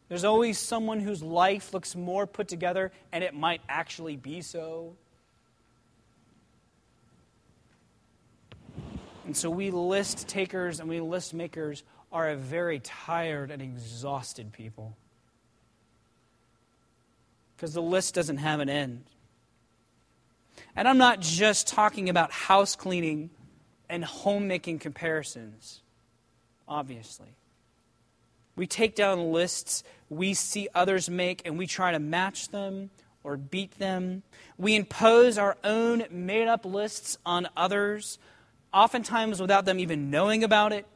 There's 0.09 0.25
always 0.25 0.59
someone 0.59 0.99
whose 0.99 1.23
life 1.23 1.73
looks 1.73 1.95
more 1.95 2.27
put 2.27 2.49
together, 2.49 2.91
and 3.13 3.23
it 3.23 3.35
might 3.35 3.61
actually 3.69 4.17
be 4.17 4.41
so. 4.41 4.97
And 9.27 9.37
so 9.37 9.49
we 9.49 9.71
list 9.71 10.27
takers 10.27 10.81
and 10.81 10.89
we 10.89 10.99
list 10.99 11.35
makers 11.35 11.85
are 12.11 12.31
a 12.31 12.37
very 12.37 12.81
tired 12.81 13.53
and 13.53 13.63
exhausted 13.63 14.53
people 14.53 14.97
because 17.61 17.75
the 17.75 17.83
list 17.83 18.15
doesn't 18.15 18.39
have 18.39 18.61
an 18.61 18.71
end. 18.71 19.05
And 20.75 20.89
I'm 20.89 20.97
not 20.97 21.21
just 21.21 21.69
talking 21.69 22.09
about 22.09 22.33
house 22.33 22.75
cleaning 22.75 23.29
and 23.87 24.03
homemaking 24.03 24.79
comparisons, 24.79 25.83
obviously. 26.67 27.37
We 28.57 28.67
take 28.67 28.95
down 28.95 29.31
lists 29.31 29.85
we 30.09 30.33
see 30.33 30.69
others 30.75 31.11
make 31.11 31.43
and 31.45 31.59
we 31.59 31.67
try 31.67 31.93
to 31.93 31.99
match 31.99 32.49
them 32.49 32.89
or 33.23 33.37
beat 33.37 33.79
them. 33.79 34.23
We 34.57 34.75
impose 34.75 35.37
our 35.37 35.59
own 35.63 36.05
made 36.11 36.49
up 36.49 36.65
lists 36.65 37.19
on 37.27 37.47
others, 37.59 38.19
oftentimes 38.73 39.39
without 39.39 39.67
them 39.67 39.79
even 39.79 40.11
knowing 40.11 40.45
about 40.45 40.73
it. 40.73 40.87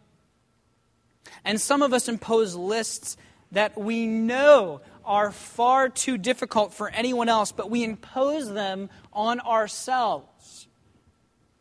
And 1.44 1.60
some 1.60 1.82
of 1.82 1.92
us 1.92 2.08
impose 2.08 2.54
lists 2.54 3.18
that 3.52 3.78
we 3.78 4.06
know 4.06 4.80
are 5.04 5.30
far 5.30 5.88
too 5.88 6.18
difficult 6.18 6.72
for 6.72 6.88
anyone 6.90 7.28
else, 7.28 7.52
but 7.52 7.70
we 7.70 7.84
impose 7.84 8.52
them 8.52 8.90
on 9.12 9.40
ourselves 9.40 10.66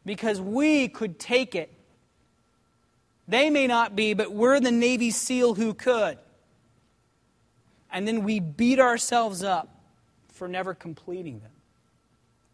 because 0.06 0.40
we 0.42 0.88
could 0.88 1.20
take 1.20 1.56
it. 1.56 1.72
They 3.28 3.50
may 3.50 3.68
not 3.68 3.96
be, 3.96 4.14
but 4.14 4.34
we're 4.34 4.60
the 4.60 4.72
Navy 4.72 5.12
SEAL 5.12 5.56
who 5.56 5.74
could. 5.74 6.18
And 7.92 8.08
then 8.08 8.24
we 8.24 8.40
beat 8.40 8.80
ourselves 8.80 9.44
up 9.44 9.70
for 10.30 10.48
never 10.48 10.74
completing 10.74 11.40
them, 11.40 11.52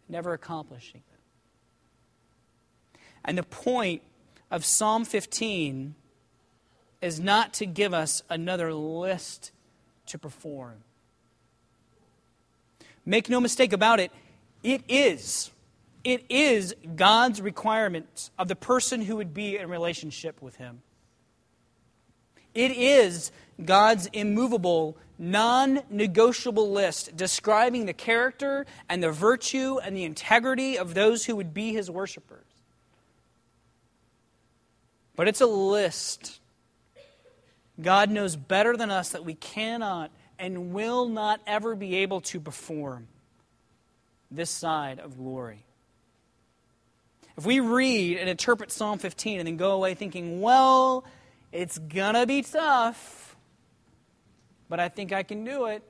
never 0.08 0.32
accomplishing 0.32 1.02
them. 1.10 3.02
And 3.24 3.38
the 3.38 3.42
point 3.42 4.02
of 4.50 4.64
Psalm 4.64 5.04
15 5.04 5.94
is 7.00 7.18
not 7.18 7.54
to 7.54 7.66
give 7.66 7.94
us 7.94 8.22
another 8.28 8.74
list 8.74 9.52
to 10.10 10.18
perform. 10.18 10.76
Make 13.04 13.28
no 13.28 13.40
mistake 13.40 13.72
about 13.72 14.00
it, 14.00 14.12
it 14.62 14.82
is. 14.88 15.50
It 16.02 16.24
is 16.28 16.74
God's 16.96 17.42
requirement 17.42 18.30
of 18.38 18.48
the 18.48 18.56
person 18.56 19.02
who 19.02 19.16
would 19.16 19.34
be 19.34 19.58
in 19.58 19.68
relationship 19.68 20.40
with 20.40 20.56
Him. 20.56 20.82
It 22.54 22.72
is 22.72 23.30
God's 23.62 24.06
immovable, 24.12 24.96
non 25.18 25.82
negotiable 25.90 26.70
list 26.70 27.16
describing 27.16 27.86
the 27.86 27.92
character 27.92 28.66
and 28.88 29.02
the 29.02 29.10
virtue 29.10 29.78
and 29.82 29.94
the 29.94 30.04
integrity 30.04 30.78
of 30.78 30.94
those 30.94 31.26
who 31.26 31.36
would 31.36 31.52
be 31.52 31.72
His 31.72 31.90
worshipers. 31.90 32.46
But 35.16 35.28
it's 35.28 35.42
a 35.42 35.46
list 35.46 36.40
God 37.82 38.10
knows 38.10 38.36
better 38.36 38.76
than 38.76 38.90
us 38.90 39.10
that 39.10 39.24
we 39.24 39.34
cannot 39.34 40.10
and 40.38 40.72
will 40.72 41.08
not 41.08 41.40
ever 41.46 41.74
be 41.74 41.96
able 41.96 42.20
to 42.22 42.40
perform 42.40 43.08
this 44.30 44.50
side 44.50 44.98
of 44.98 45.16
glory. 45.16 45.64
If 47.36 47.46
we 47.46 47.60
read 47.60 48.18
and 48.18 48.28
interpret 48.28 48.70
Psalm 48.70 48.98
15 48.98 49.38
and 49.38 49.46
then 49.46 49.56
go 49.56 49.72
away 49.72 49.94
thinking, 49.94 50.40
well, 50.40 51.04
it's 51.52 51.78
going 51.78 52.14
to 52.14 52.26
be 52.26 52.42
tough, 52.42 53.36
but 54.68 54.78
I 54.78 54.88
think 54.88 55.12
I 55.12 55.22
can 55.22 55.44
do 55.44 55.66
it, 55.66 55.82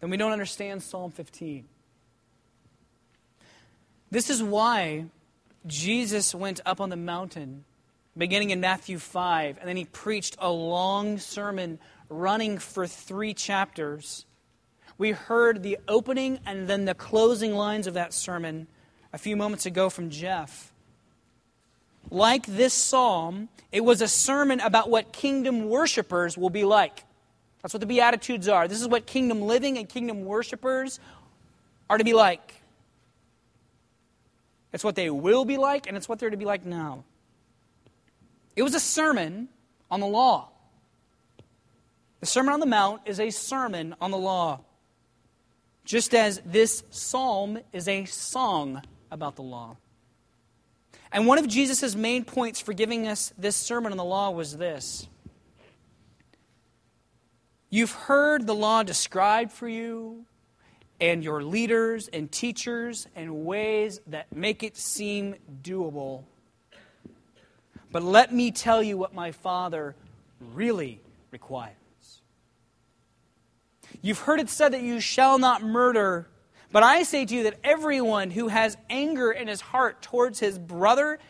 then 0.00 0.10
we 0.10 0.16
don't 0.16 0.32
understand 0.32 0.82
Psalm 0.82 1.10
15. 1.10 1.64
This 4.10 4.30
is 4.30 4.42
why 4.42 5.06
Jesus 5.66 6.34
went 6.34 6.60
up 6.66 6.80
on 6.80 6.90
the 6.90 6.96
mountain 6.96 7.64
beginning 8.16 8.50
in 8.50 8.60
Matthew 8.60 8.98
5, 8.98 9.58
and 9.58 9.68
then 9.68 9.76
he 9.76 9.84
preached 9.84 10.36
a 10.38 10.50
long 10.50 11.18
sermon 11.18 11.78
running 12.08 12.58
for 12.58 12.86
three 12.86 13.34
chapters. 13.34 14.26
We 14.98 15.10
heard 15.10 15.62
the 15.62 15.78
opening 15.88 16.38
and 16.46 16.68
then 16.68 16.84
the 16.84 16.94
closing 16.94 17.54
lines 17.54 17.86
of 17.86 17.94
that 17.94 18.14
sermon 18.14 18.68
a 19.12 19.18
few 19.18 19.36
moments 19.36 19.66
ago 19.66 19.90
from 19.90 20.10
Jeff. 20.10 20.72
Like 22.10 22.46
this 22.46 22.74
psalm, 22.74 23.48
it 23.72 23.84
was 23.84 24.00
a 24.00 24.08
sermon 24.08 24.60
about 24.60 24.90
what 24.90 25.12
kingdom 25.12 25.68
worshipers 25.68 26.38
will 26.38 26.50
be 26.50 26.64
like. 26.64 27.04
That's 27.62 27.74
what 27.74 27.80
the 27.80 27.86
Beatitudes 27.86 28.46
are. 28.46 28.68
This 28.68 28.80
is 28.80 28.88
what 28.88 29.06
kingdom 29.06 29.42
living 29.42 29.78
and 29.78 29.88
kingdom 29.88 30.24
worshipers 30.24 31.00
are 31.88 31.98
to 31.98 32.04
be 32.04 32.12
like. 32.12 32.62
It's 34.72 34.84
what 34.84 34.96
they 34.96 35.08
will 35.08 35.44
be 35.44 35.56
like, 35.56 35.86
and 35.86 35.96
it's 35.96 36.08
what 36.08 36.18
they're 36.18 36.30
to 36.30 36.36
be 36.36 36.44
like 36.44 36.66
now. 36.66 37.04
It 38.56 38.62
was 38.62 38.74
a 38.74 38.80
sermon 38.80 39.48
on 39.90 40.00
the 40.00 40.06
law. 40.06 40.50
The 42.20 42.26
Sermon 42.26 42.54
on 42.54 42.60
the 42.60 42.66
Mount 42.66 43.02
is 43.04 43.20
a 43.20 43.28
sermon 43.28 43.94
on 44.00 44.10
the 44.10 44.16
law, 44.16 44.60
just 45.84 46.14
as 46.14 46.40
this 46.46 46.82
psalm 46.88 47.58
is 47.70 47.86
a 47.86 48.06
song 48.06 48.80
about 49.10 49.36
the 49.36 49.42
law. 49.42 49.76
And 51.12 51.26
one 51.26 51.36
of 51.36 51.46
Jesus' 51.46 51.94
main 51.94 52.24
points 52.24 52.60
for 52.60 52.72
giving 52.72 53.06
us 53.06 53.34
this 53.36 53.56
sermon 53.56 53.92
on 53.92 53.98
the 53.98 54.04
law 54.04 54.30
was 54.30 54.56
this 54.56 55.06
You've 57.68 57.92
heard 57.92 58.46
the 58.46 58.54
law 58.54 58.82
described 58.82 59.52
for 59.52 59.68
you, 59.68 60.24
and 61.00 61.22
your 61.22 61.42
leaders 61.42 62.08
and 62.08 62.32
teachers 62.32 63.06
in 63.14 63.44
ways 63.44 64.00
that 64.06 64.34
make 64.34 64.62
it 64.62 64.78
seem 64.78 65.34
doable. 65.62 66.24
But 67.94 68.02
let 68.02 68.34
me 68.34 68.50
tell 68.50 68.82
you 68.82 68.98
what 68.98 69.14
my 69.14 69.30
Father 69.30 69.94
really 70.52 71.00
requires. 71.30 71.76
You've 74.02 74.18
heard 74.18 74.40
it 74.40 74.50
said 74.50 74.72
that 74.72 74.82
you 74.82 74.98
shall 74.98 75.38
not 75.38 75.62
murder, 75.62 76.26
but 76.72 76.82
I 76.82 77.04
say 77.04 77.24
to 77.24 77.32
you 77.32 77.44
that 77.44 77.54
everyone 77.62 78.32
who 78.32 78.48
has 78.48 78.76
anger 78.90 79.30
in 79.30 79.46
his 79.46 79.60
heart 79.60 80.02
towards 80.02 80.40
his 80.40 80.58
brother 80.58 81.20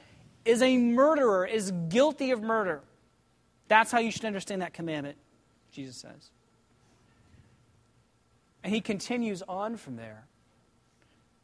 is 0.47 0.63
a 0.63 0.79
murderer, 0.79 1.45
is 1.45 1.71
guilty 1.91 2.31
of 2.31 2.43
murder. 2.43 2.81
That's 3.69 3.93
how 3.93 3.99
you 3.99 4.11
should 4.11 4.25
understand 4.25 4.63
that 4.63 4.73
commandment, 4.73 5.19
Jesus 5.71 5.97
says. 5.97 6.31
And 8.63 8.73
he 8.73 8.81
continues 8.81 9.43
on 9.43 9.77
from 9.77 9.97
there, 9.97 10.25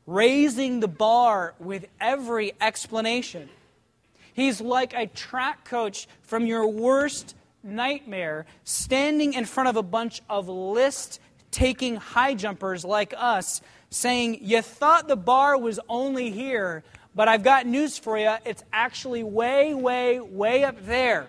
raising 0.06 0.80
the 0.80 0.88
bar 0.88 1.52
with 1.58 1.88
every 2.00 2.54
explanation. 2.58 3.50
He's 4.32 4.60
like 4.60 4.94
a 4.94 5.06
track 5.06 5.64
coach 5.64 6.08
from 6.22 6.46
your 6.46 6.66
worst 6.66 7.34
nightmare, 7.62 8.46
standing 8.64 9.34
in 9.34 9.44
front 9.44 9.68
of 9.68 9.76
a 9.76 9.82
bunch 9.82 10.22
of 10.28 10.48
list 10.48 11.20
taking 11.50 11.96
high 11.96 12.34
jumpers 12.34 12.84
like 12.84 13.12
us, 13.16 13.60
saying, 13.90 14.38
You 14.42 14.62
thought 14.62 15.08
the 15.08 15.16
bar 15.16 15.58
was 15.58 15.80
only 15.88 16.30
here, 16.30 16.84
but 17.14 17.28
I've 17.28 17.42
got 17.42 17.66
news 17.66 17.98
for 17.98 18.18
you. 18.18 18.34
It's 18.44 18.64
actually 18.72 19.22
way, 19.22 19.74
way, 19.74 20.20
way 20.20 20.64
up 20.64 20.86
there. 20.86 21.26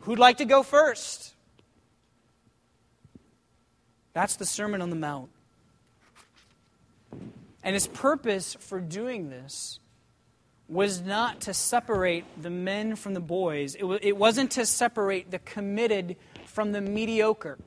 Who'd 0.00 0.18
like 0.18 0.38
to 0.38 0.44
go 0.44 0.62
first? 0.62 1.34
That's 4.12 4.36
the 4.36 4.46
Sermon 4.46 4.82
on 4.82 4.90
the 4.90 4.96
Mount. 4.96 5.30
And 7.62 7.74
his 7.74 7.86
purpose 7.86 8.56
for 8.58 8.80
doing 8.80 9.30
this 9.30 9.78
was 10.68 11.00
not 11.00 11.40
to 11.42 11.54
separate 11.54 12.24
the 12.42 12.50
men 12.50 12.94
from 12.94 13.14
the 13.14 13.20
boys. 13.20 13.74
It, 13.74 13.80
w- 13.80 14.00
it 14.02 14.16
wasn't 14.16 14.50
to 14.52 14.66
separate 14.66 15.30
the 15.30 15.38
committed 15.38 16.16
from 16.44 16.72
the 16.72 16.80
mediocre. 16.80 17.58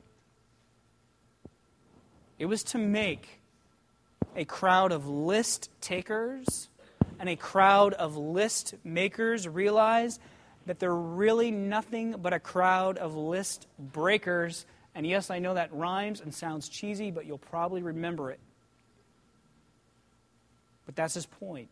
It 2.38 2.46
was 2.46 2.62
to 2.64 2.78
make 2.78 3.40
a 4.36 4.44
crowd 4.44 4.92
of 4.92 5.08
list 5.08 5.68
takers 5.80 6.68
and 7.18 7.28
a 7.28 7.36
crowd 7.36 7.92
of 7.94 8.16
list 8.16 8.74
makers 8.84 9.46
realize 9.46 10.18
that 10.66 10.78
they're 10.78 10.94
really 10.94 11.50
nothing 11.50 12.16
but 12.22 12.32
a 12.32 12.40
crowd 12.40 12.98
of 12.98 13.16
list 13.16 13.66
breakers. 13.78 14.64
And 14.94 15.06
yes, 15.06 15.28
I 15.30 15.40
know 15.40 15.54
that 15.54 15.72
rhymes 15.72 16.20
and 16.20 16.32
sounds 16.32 16.68
cheesy, 16.68 17.10
but 17.10 17.26
you'll 17.26 17.38
probably 17.38 17.82
remember 17.82 18.30
it. 18.30 18.40
But 20.86 20.96
that's 20.96 21.14
his 21.14 21.26
point. 21.26 21.68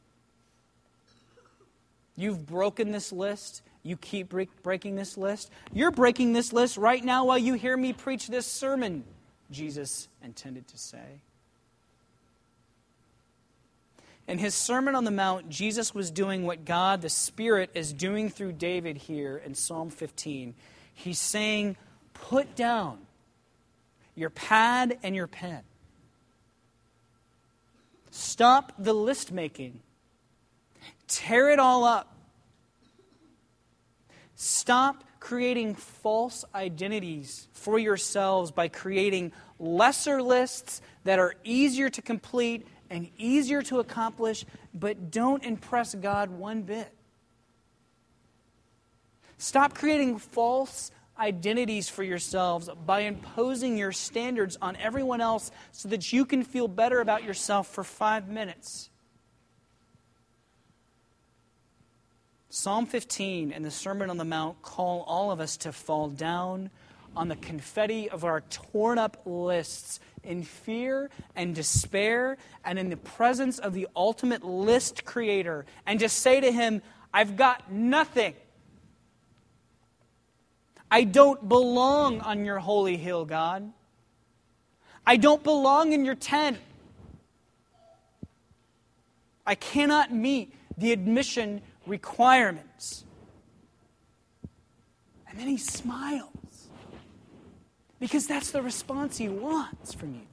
You've 2.20 2.44
broken 2.46 2.90
this 2.90 3.12
list. 3.12 3.62
You 3.82 3.96
keep 3.96 4.28
break, 4.28 4.62
breaking 4.62 4.96
this 4.96 5.16
list. 5.16 5.50
You're 5.72 5.90
breaking 5.90 6.34
this 6.34 6.52
list 6.52 6.76
right 6.76 7.02
now 7.02 7.24
while 7.24 7.38
you 7.38 7.54
hear 7.54 7.74
me 7.74 7.94
preach 7.94 8.28
this 8.28 8.46
sermon, 8.46 9.04
Jesus 9.50 10.06
intended 10.22 10.68
to 10.68 10.76
say. 10.76 11.22
In 14.28 14.36
his 14.36 14.54
Sermon 14.54 14.94
on 14.94 15.04
the 15.04 15.10
Mount, 15.10 15.48
Jesus 15.48 15.94
was 15.94 16.10
doing 16.10 16.44
what 16.44 16.66
God, 16.66 17.00
the 17.00 17.08
Spirit, 17.08 17.70
is 17.72 17.90
doing 17.94 18.28
through 18.28 18.52
David 18.52 18.98
here 18.98 19.38
in 19.38 19.54
Psalm 19.54 19.88
15. 19.88 20.54
He's 20.92 21.18
saying, 21.18 21.78
Put 22.12 22.54
down 22.54 22.98
your 24.14 24.28
pad 24.28 24.98
and 25.02 25.16
your 25.16 25.26
pen. 25.26 25.62
Stop 28.10 28.74
the 28.78 28.92
list 28.92 29.32
making. 29.32 29.80
Tear 31.10 31.50
it 31.50 31.58
all 31.58 31.84
up. 31.84 32.16
Stop 34.36 35.02
creating 35.18 35.74
false 35.74 36.44
identities 36.54 37.48
for 37.52 37.78
yourselves 37.78 38.52
by 38.52 38.68
creating 38.68 39.32
lesser 39.58 40.22
lists 40.22 40.80
that 41.04 41.18
are 41.18 41.34
easier 41.44 41.90
to 41.90 42.00
complete 42.00 42.66
and 42.88 43.10
easier 43.18 43.60
to 43.62 43.80
accomplish, 43.80 44.46
but 44.72 45.10
don't 45.10 45.44
impress 45.44 45.94
God 45.96 46.30
one 46.30 46.62
bit. 46.62 46.94
Stop 49.36 49.74
creating 49.74 50.18
false 50.18 50.92
identities 51.18 51.88
for 51.88 52.04
yourselves 52.04 52.70
by 52.86 53.00
imposing 53.00 53.76
your 53.76 53.92
standards 53.92 54.56
on 54.62 54.76
everyone 54.76 55.20
else 55.20 55.50
so 55.72 55.88
that 55.88 56.12
you 56.12 56.24
can 56.24 56.44
feel 56.44 56.68
better 56.68 57.00
about 57.00 57.24
yourself 57.24 57.66
for 57.66 57.82
five 57.82 58.28
minutes. 58.28 58.90
Psalm 62.52 62.84
15 62.84 63.52
and 63.52 63.64
the 63.64 63.70
Sermon 63.70 64.10
on 64.10 64.16
the 64.16 64.24
Mount 64.24 64.60
call 64.60 65.04
all 65.06 65.30
of 65.30 65.38
us 65.38 65.56
to 65.58 65.70
fall 65.70 66.08
down 66.08 66.68
on 67.14 67.28
the 67.28 67.36
confetti 67.36 68.10
of 68.10 68.24
our 68.24 68.40
torn 68.40 68.98
up 68.98 69.18
lists 69.24 70.00
in 70.24 70.42
fear 70.42 71.10
and 71.36 71.54
despair 71.54 72.36
and 72.64 72.76
in 72.76 72.90
the 72.90 72.96
presence 72.96 73.60
of 73.60 73.72
the 73.72 73.86
ultimate 73.94 74.44
list 74.44 75.04
creator 75.04 75.64
and 75.86 76.00
just 76.00 76.18
say 76.18 76.40
to 76.40 76.50
him, 76.50 76.82
I've 77.14 77.36
got 77.36 77.70
nothing. 77.70 78.34
I 80.90 81.04
don't 81.04 81.48
belong 81.48 82.20
on 82.20 82.44
your 82.44 82.58
holy 82.58 82.96
hill, 82.96 83.24
God. 83.24 83.72
I 85.06 85.18
don't 85.18 85.44
belong 85.44 85.92
in 85.92 86.04
your 86.04 86.16
tent. 86.16 86.58
I 89.46 89.54
cannot 89.54 90.12
meet 90.12 90.52
the 90.76 90.90
admission 90.90 91.62
requirements. 91.90 93.04
And 95.28 95.38
then 95.38 95.48
he 95.48 95.58
smiles. 95.58 96.30
Because 97.98 98.26
that's 98.26 98.52
the 98.52 98.62
response 98.62 99.18
he 99.18 99.28
wants 99.28 99.92
from 99.92 100.14
you. 100.14 100.26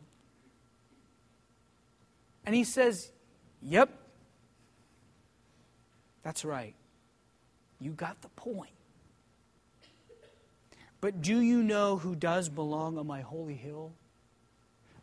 And 2.46 2.56
he 2.56 2.63
says, 2.63 3.12
Yep, 3.62 3.89
that's 6.24 6.46
right. 6.46 6.76
You 7.82 7.91
got 7.91 8.22
the 8.22 8.30
point. 8.30 8.70
But 11.02 11.22
do 11.22 11.41
you 11.41 11.62
know 11.62 11.98
who 11.98 12.15
does 12.15 12.48
belong 12.48 12.98
on 12.98 13.06
my 13.06 13.22
holy 13.22 13.56
hill? 13.56 13.91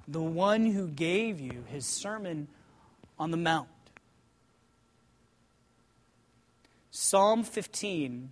The 0.09 0.23
one 0.23 0.67
who 0.67 0.89
gave 0.89 1.41
you 1.41 1.65
his 1.69 1.85
sermon 1.85 2.49
on 3.19 3.31
the 3.31 3.37
Mount. 3.37 3.69
Psalm 6.97 7.43
15 7.43 8.31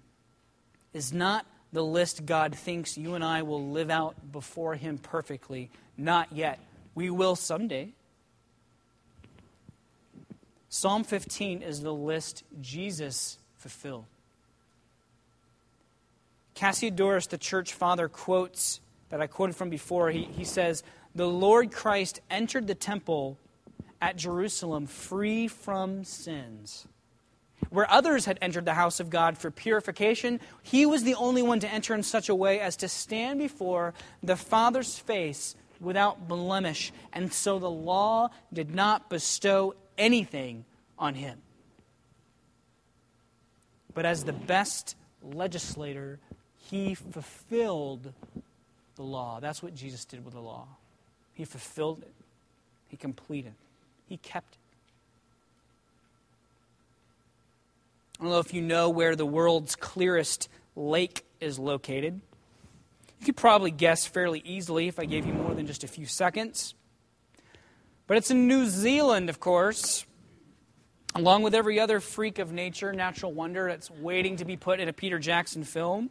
is 0.94 1.12
not 1.12 1.44
the 1.72 1.82
list 1.82 2.24
God 2.24 2.54
thinks 2.54 2.96
you 2.96 3.16
and 3.16 3.24
I 3.24 3.42
will 3.42 3.70
live 3.70 3.90
out 3.90 4.14
before 4.30 4.76
Him 4.76 4.98
perfectly. 4.98 5.68
Not 5.98 6.30
yet. 6.30 6.60
We 6.94 7.10
will 7.10 7.34
someday. 7.34 7.88
Psalm 10.68 11.02
15 11.02 11.62
is 11.62 11.80
the 11.80 11.92
list 11.92 12.44
Jesus 12.60 13.36
fulfilled. 13.56 14.04
Cassiodorus, 16.54 17.28
the 17.28 17.38
church 17.38 17.72
father, 17.72 18.08
quotes 18.08 18.80
that 19.08 19.20
I 19.20 19.26
quoted 19.26 19.56
from 19.56 19.70
before. 19.70 20.10
He, 20.10 20.22
he 20.22 20.44
says, 20.44 20.84
The 21.16 21.26
Lord 21.26 21.72
Christ 21.72 22.20
entered 22.30 22.68
the 22.68 22.76
temple 22.76 23.38
at 24.00 24.14
Jerusalem 24.14 24.86
free 24.86 25.48
from 25.48 26.04
sins 26.04 26.86
where 27.70 27.90
others 27.90 28.24
had 28.24 28.38
entered 28.42 28.64
the 28.64 28.74
house 28.74 29.00
of 29.00 29.10
God 29.10 29.38
for 29.38 29.50
purification, 29.50 30.40
he 30.62 30.86
was 30.86 31.04
the 31.04 31.14
only 31.14 31.42
one 31.42 31.60
to 31.60 31.68
enter 31.68 31.94
in 31.94 32.02
such 32.02 32.28
a 32.28 32.34
way 32.34 32.60
as 32.60 32.76
to 32.76 32.88
stand 32.88 33.38
before 33.38 33.94
the 34.22 34.36
Father's 34.36 34.98
face 34.98 35.54
without 35.80 36.28
blemish. 36.28 36.92
And 37.12 37.32
so 37.32 37.58
the 37.58 37.70
law 37.70 38.30
did 38.52 38.74
not 38.74 39.08
bestow 39.08 39.74
anything 39.98 40.64
on 40.98 41.14
him. 41.14 41.38
But 43.94 44.06
as 44.06 44.24
the 44.24 44.32
best 44.32 44.96
legislator, 45.22 46.18
he 46.70 46.94
fulfilled 46.94 48.12
the 48.96 49.02
law. 49.02 49.40
That's 49.40 49.62
what 49.62 49.74
Jesus 49.74 50.04
did 50.04 50.24
with 50.24 50.34
the 50.34 50.40
law. 50.40 50.66
He 51.34 51.44
fulfilled 51.44 52.02
it, 52.02 52.14
he 52.88 52.96
completed, 52.96 53.52
it, 53.52 54.08
he 54.08 54.16
kept 54.18 54.54
it. 54.54 54.61
I 58.22 58.24
don't 58.24 58.34
know 58.34 58.38
if 58.38 58.54
you 58.54 58.62
know 58.62 58.88
where 58.88 59.16
the 59.16 59.26
world's 59.26 59.74
clearest 59.74 60.48
lake 60.76 61.24
is 61.40 61.58
located. 61.58 62.20
You 63.18 63.26
could 63.26 63.36
probably 63.36 63.72
guess 63.72 64.06
fairly 64.06 64.40
easily 64.44 64.86
if 64.86 65.00
I 65.00 65.06
gave 65.06 65.26
you 65.26 65.32
more 65.32 65.56
than 65.56 65.66
just 65.66 65.82
a 65.82 65.88
few 65.88 66.06
seconds. 66.06 66.74
But 68.06 68.18
it's 68.18 68.30
in 68.30 68.46
New 68.46 68.66
Zealand, 68.66 69.28
of 69.28 69.40
course, 69.40 70.06
along 71.16 71.42
with 71.42 71.52
every 71.52 71.80
other 71.80 71.98
freak 71.98 72.38
of 72.38 72.52
nature, 72.52 72.92
natural 72.92 73.32
wonder 73.32 73.66
that's 73.66 73.90
waiting 73.90 74.36
to 74.36 74.44
be 74.44 74.56
put 74.56 74.78
in 74.78 74.88
a 74.88 74.92
Peter 74.92 75.18
Jackson 75.18 75.64
film. 75.64 76.08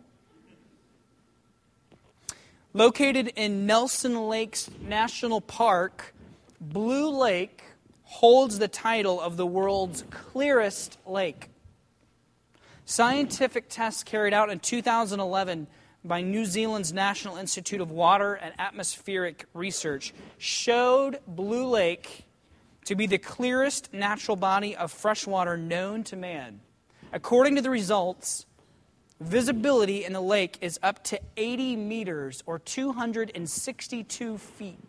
Located 2.74 3.32
in 3.38 3.66
Nelson 3.66 4.28
Lakes 4.28 4.70
National 4.82 5.40
Park, 5.40 6.14
Blue 6.60 7.10
Lake 7.10 7.64
holds 8.04 8.60
the 8.60 8.68
title 8.68 9.22
of 9.22 9.38
the 9.38 9.46
world's 9.46 10.04
clearest 10.12 10.98
lake. 11.06 11.51
Scientific 12.92 13.70
tests 13.70 14.04
carried 14.04 14.34
out 14.34 14.50
in 14.50 14.60
2011 14.60 15.66
by 16.04 16.20
New 16.20 16.44
Zealand's 16.44 16.92
National 16.92 17.38
Institute 17.38 17.80
of 17.80 17.90
Water 17.90 18.34
and 18.34 18.54
Atmospheric 18.60 19.46
Research 19.54 20.14
showed 20.38 21.20
Blue 21.26 21.68
Lake 21.68 22.26
to 22.84 22.96
be 22.96 23.08
the 23.08 23.18
clearest 23.18 23.94
natural 23.94 24.36
body 24.36 24.76
of 24.76 24.92
fresh 24.92 25.26
water 25.26 25.56
known 25.56 26.04
to 26.04 26.18
man. 26.18 26.60
According 27.14 27.56
to 27.56 27.62
the 27.62 27.70
results, 27.70 28.46
visibility 29.22 30.04
in 30.04 30.12
the 30.12 30.20
lake 30.20 30.58
is 30.60 30.78
up 30.84 31.02
to 31.06 31.20
80 31.38 31.78
meters 31.78 32.44
or 32.46 32.60
262 32.60 34.38
feet, 34.38 34.80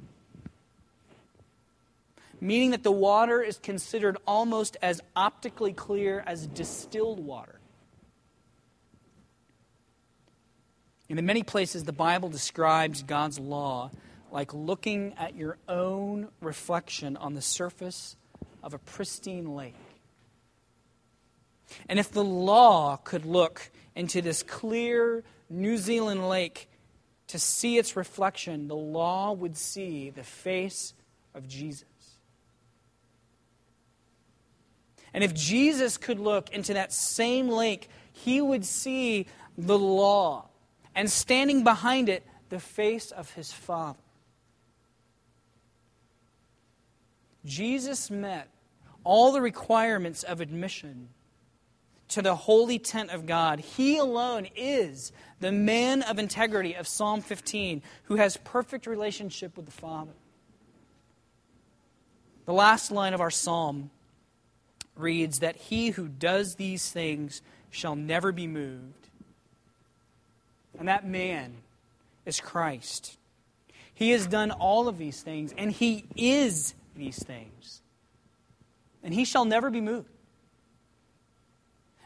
meaning 2.40 2.72
that 2.72 2.82
the 2.82 2.90
water 2.90 3.40
is 3.40 3.58
considered 3.58 4.16
almost 4.26 4.76
as 4.82 5.00
optically 5.14 5.72
clear 5.72 6.24
as 6.26 6.48
distilled 6.48 7.20
water. 7.20 7.60
And 11.12 11.18
in 11.18 11.26
many 11.26 11.42
places, 11.42 11.84
the 11.84 11.92
Bible 11.92 12.30
describes 12.30 13.02
God's 13.02 13.38
law 13.38 13.90
like 14.30 14.54
looking 14.54 15.12
at 15.18 15.36
your 15.36 15.58
own 15.68 16.28
reflection 16.40 17.18
on 17.18 17.34
the 17.34 17.42
surface 17.42 18.16
of 18.62 18.72
a 18.72 18.78
pristine 18.78 19.54
lake. 19.54 19.74
And 21.86 21.98
if 21.98 22.10
the 22.10 22.24
law 22.24 22.96
could 22.96 23.26
look 23.26 23.70
into 23.94 24.22
this 24.22 24.42
clear 24.42 25.22
New 25.50 25.76
Zealand 25.76 26.30
lake 26.30 26.70
to 27.26 27.38
see 27.38 27.76
its 27.76 27.94
reflection, 27.94 28.68
the 28.68 28.74
law 28.74 29.32
would 29.32 29.58
see 29.58 30.08
the 30.08 30.24
face 30.24 30.94
of 31.34 31.46
Jesus. 31.46 31.84
And 35.12 35.22
if 35.22 35.34
Jesus 35.34 35.98
could 35.98 36.18
look 36.18 36.48
into 36.54 36.72
that 36.72 36.90
same 36.90 37.50
lake, 37.50 37.90
he 38.14 38.40
would 38.40 38.64
see 38.64 39.26
the 39.58 39.78
law 39.78 40.48
and 40.94 41.10
standing 41.10 41.64
behind 41.64 42.08
it, 42.08 42.24
the 42.48 42.58
face 42.58 43.10
of 43.10 43.30
his 43.32 43.52
Father. 43.52 43.98
Jesus 47.44 48.10
met 48.10 48.48
all 49.04 49.32
the 49.32 49.40
requirements 49.40 50.22
of 50.22 50.40
admission 50.40 51.08
to 52.08 52.22
the 52.22 52.36
holy 52.36 52.78
tent 52.78 53.10
of 53.10 53.26
God. 53.26 53.58
He 53.60 53.96
alone 53.96 54.46
is 54.54 55.12
the 55.40 55.50
man 55.50 56.02
of 56.02 56.18
integrity 56.18 56.74
of 56.74 56.86
Psalm 56.86 57.22
15 57.22 57.82
who 58.04 58.16
has 58.16 58.36
perfect 58.36 58.86
relationship 58.86 59.56
with 59.56 59.66
the 59.66 59.72
Father. 59.72 60.12
The 62.44 62.52
last 62.52 62.90
line 62.90 63.14
of 63.14 63.20
our 63.20 63.30
psalm 63.30 63.90
reads 64.96 65.38
that 65.38 65.56
he 65.56 65.90
who 65.90 66.06
does 66.06 66.56
these 66.56 66.90
things 66.90 67.40
shall 67.70 67.96
never 67.96 68.30
be 68.30 68.46
moved. 68.46 69.01
And 70.78 70.88
that 70.88 71.06
man 71.06 71.56
is 72.26 72.40
Christ. 72.40 73.16
He 73.94 74.10
has 74.10 74.26
done 74.26 74.50
all 74.50 74.88
of 74.88 74.98
these 74.98 75.20
things, 75.20 75.54
and 75.56 75.70
he 75.70 76.04
is 76.16 76.74
these 76.96 77.22
things. 77.22 77.82
And 79.02 79.12
he 79.12 79.24
shall 79.24 79.44
never 79.44 79.70
be 79.70 79.80
moved. 79.80 80.08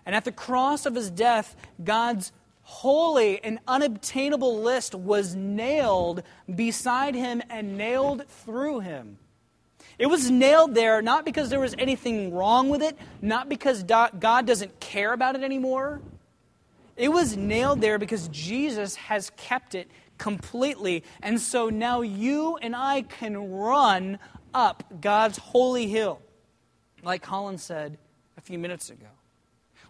And 0.05 0.15
at 0.15 0.25
the 0.25 0.33
cross 0.33 0.87
of 0.87 0.95
his 0.95 1.11
death, 1.11 1.57
God's 1.83 2.33
holy 2.63 3.43
and 3.43 3.59
unobtainable 3.69 4.61
list 4.61 4.95
was 4.95 5.35
nailed 5.35 6.23
beside 6.53 7.15
him 7.15 7.43
and 7.49 7.79
nailed 7.79 8.27
through 8.29 8.81
him. 8.81 9.19
It 9.99 10.07
was 10.07 10.31
nailed 10.31 10.75
there 10.75 11.01
not 11.01 11.25
because 11.25 11.49
there 11.49 11.61
was 11.61 11.75
anything 11.79 12.35
wrong 12.35 12.69
with 12.69 12.83
it, 12.83 12.99
not 13.23 13.49
because 13.49 13.83
God 13.83 14.47
doesn't 14.47 14.79
care 14.81 15.13
about 15.13 15.37
it 15.37 15.43
anymore. 15.43 16.01
It 16.97 17.11
was 17.11 17.37
nailed 17.37 17.81
there 17.81 17.99
because 17.99 18.29
Jesus 18.29 18.97
has 18.97 19.31
kept 19.37 19.75
it 19.75 19.91
completely. 20.19 21.05
And 21.23 21.41
so 21.41 21.69
now 21.69 22.01
you 22.01 22.57
and 22.57 22.75
I 22.75 23.03
can 23.03 23.53
run 23.53 24.19
up 24.55 24.85
God's 25.01 25.37
holy 25.39 25.89
hill, 25.89 26.21
like 27.03 27.23
Colin 27.23 27.59
said 27.59 27.99
a 28.39 28.41
few 28.41 28.59
minutes 28.59 28.91
ago. 28.91 29.07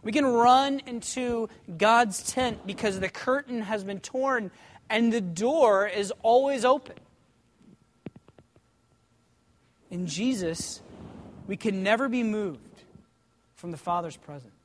We 0.03 0.13
can 0.13 0.27
run 0.27 0.81
into 0.87 1.49
God's 1.79 2.33
tent 2.33 2.67
because 2.67 3.01
the 3.01 3.09
curtain 3.09 3.63
has 3.63 3.85
been 3.85 4.01
torn 4.01 4.51
and 4.89 5.13
the 5.13 5.21
door 5.21 5.87
is 5.87 6.13
always 6.23 6.65
open. 6.65 6.97
In 9.91 10.07
Jesus, 10.07 10.81
we 11.47 11.57
can 11.57 11.83
never 11.83 12.09
be 12.09 12.23
moved 12.23 12.83
from 13.55 13.71
the 13.71 13.77
Father's 13.77 14.17
presence. 14.17 14.56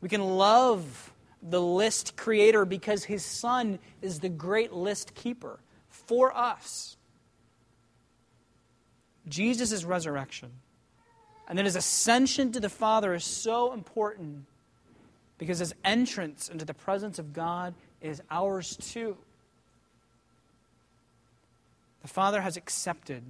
We 0.00 0.08
can 0.08 0.22
love 0.22 1.12
the 1.42 1.60
list 1.60 2.16
creator 2.16 2.64
because 2.64 3.04
his 3.04 3.24
Son 3.24 3.78
is 4.02 4.20
the 4.20 4.28
great 4.28 4.72
list 4.72 5.14
keeper 5.14 5.58
for 5.88 6.36
us. 6.36 6.96
Jesus' 9.28 9.84
resurrection 9.84 10.50
and 11.50 11.58
then 11.58 11.64
his 11.64 11.74
ascension 11.74 12.52
to 12.52 12.60
the 12.60 12.68
Father 12.68 13.12
is 13.12 13.24
so 13.24 13.72
important 13.72 14.46
because 15.36 15.58
his 15.58 15.74
entrance 15.84 16.48
into 16.48 16.64
the 16.64 16.72
presence 16.72 17.18
of 17.18 17.32
God 17.32 17.74
is 18.00 18.22
ours 18.30 18.76
too. 18.76 19.16
The 22.02 22.08
Father 22.08 22.40
has 22.40 22.56
accepted 22.56 23.24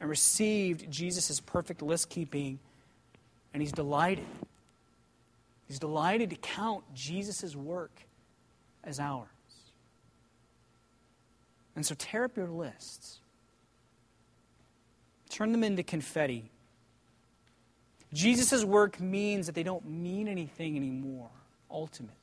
and 0.00 0.10
received 0.10 0.90
Jesus' 0.90 1.38
perfect 1.38 1.80
list 1.80 2.10
keeping, 2.10 2.58
and 3.54 3.62
he's 3.62 3.70
delighted. 3.70 4.26
He's 5.68 5.78
delighted 5.78 6.30
to 6.30 6.36
count 6.36 6.84
Jesus' 6.94 7.56
work 7.56 7.92
as 8.84 9.00
ours. 9.00 9.28
And 11.74 11.86
so 11.86 11.94
tear 11.98 12.24
up 12.24 12.36
your 12.36 12.48
lists, 12.48 13.20
turn 15.30 15.52
them 15.52 15.64
into 15.64 15.82
confetti 15.82 16.50
Jesus' 18.12 18.64
work 18.64 19.00
means 19.00 19.46
that 19.46 19.54
they 19.54 19.62
don't 19.62 19.88
mean 19.88 20.28
anything 20.28 20.76
anymore, 20.76 21.30
ultimately. 21.70 22.16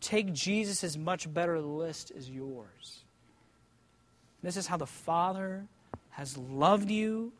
Take 0.00 0.32
Jesus' 0.32 0.96
much 0.96 1.32
better 1.32 1.60
list 1.60 2.12
as 2.16 2.28
yours. 2.30 3.00
This 4.42 4.56
is 4.56 4.66
how 4.66 4.76
the 4.76 4.86
Father 4.86 5.66
has 6.10 6.36
loved 6.36 6.90
you, 6.90 7.32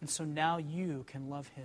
and 0.00 0.10
so 0.10 0.24
now 0.24 0.58
you 0.58 1.04
can 1.06 1.30
love 1.30 1.48
him. 1.48 1.64